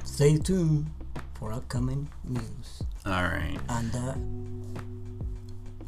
Stay 0.05 0.39
tuned 0.39 0.87
for 1.35 1.53
upcoming 1.53 2.09
news 2.25 2.83
All 3.05 3.25
right. 3.25 3.59
and 3.69 3.93
the 3.93 4.13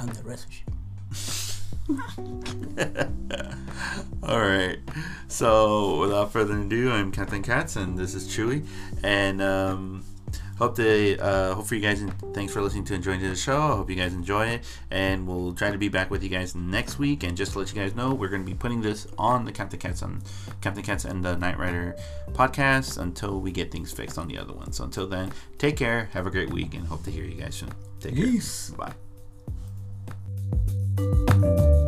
and 0.01 0.09
the 0.11 0.23
rest 0.25 0.49
of. 0.67 0.75
All 4.29 4.41
right. 4.41 4.79
So, 5.29 6.01
without 6.01 6.33
further 6.33 6.59
ado, 6.59 6.91
I'm 6.91 7.13
Captain 7.13 7.43
Katz, 7.43 7.77
and 7.77 7.97
this 7.99 8.15
is 8.15 8.27
Chewy, 8.27 8.67
and 9.03 9.43
um, 9.43 10.03
hope 10.59 10.77
to 10.77 11.19
uh, 11.19 11.55
hope 11.55 11.67
for 11.67 11.75
you 11.75 11.81
guys. 11.81 12.01
And 12.01 12.13
thanks 12.35 12.53
for 12.53 12.61
listening 12.63 12.85
to 12.85 12.95
and 12.95 13.05
enjoying 13.05 13.21
the 13.21 13.37
show. 13.37 13.61
I 13.61 13.77
hope 13.77 13.91
you 13.91 13.97
guys 13.97 14.15
enjoy 14.15 14.47
it, 14.47 14.65
and 14.91 15.27
we'll 15.27 15.53
try 15.53 15.71
to 15.71 15.79
be 15.79 15.89
back 15.89 16.11
with 16.11 16.23
you 16.23 16.29
guys 16.29 16.55
next 16.55 16.99
week. 16.99 17.23
And 17.23 17.37
just 17.37 17.53
to 17.53 17.59
let 17.59 17.73
you 17.75 17.81
guys 17.81 17.95
know, 17.95 18.15
we're 18.15 18.29
going 18.29 18.45
to 18.45 18.51
be 18.51 18.57
putting 18.57 18.81
this 18.81 19.07
on 19.19 19.45
the 19.45 19.53
Captain 19.53 19.79
Katz 19.79 20.03
on 20.03 20.23
Captain 20.61 20.83
Katz 20.83 21.05
and 21.05 21.25
the 21.25 21.37
Knight 21.37 21.59
Rider 21.59 21.97
podcast 22.33 22.99
until 22.99 23.41
we 23.41 23.53
get 23.53 23.71
things 23.71 23.93
fixed 23.93 24.19
on 24.19 24.29
the 24.29 24.39
other 24.39 24.53
one. 24.53 24.73
So 24.73 24.85
until 24.85 25.07
then, 25.07 25.33
take 25.59 25.77
care, 25.77 26.09
have 26.13 26.27
a 26.27 26.31
great 26.31 26.51
week, 26.51 26.75
and 26.75 26.87
hope 26.87 27.03
to 27.05 27.11
hear 27.11 27.25
you 27.25 27.41
guys 27.41 27.57
soon. 27.57 27.71
Take 28.01 28.15
Peace. 28.15 28.71
care. 28.71 28.95
Bye. 30.97 31.84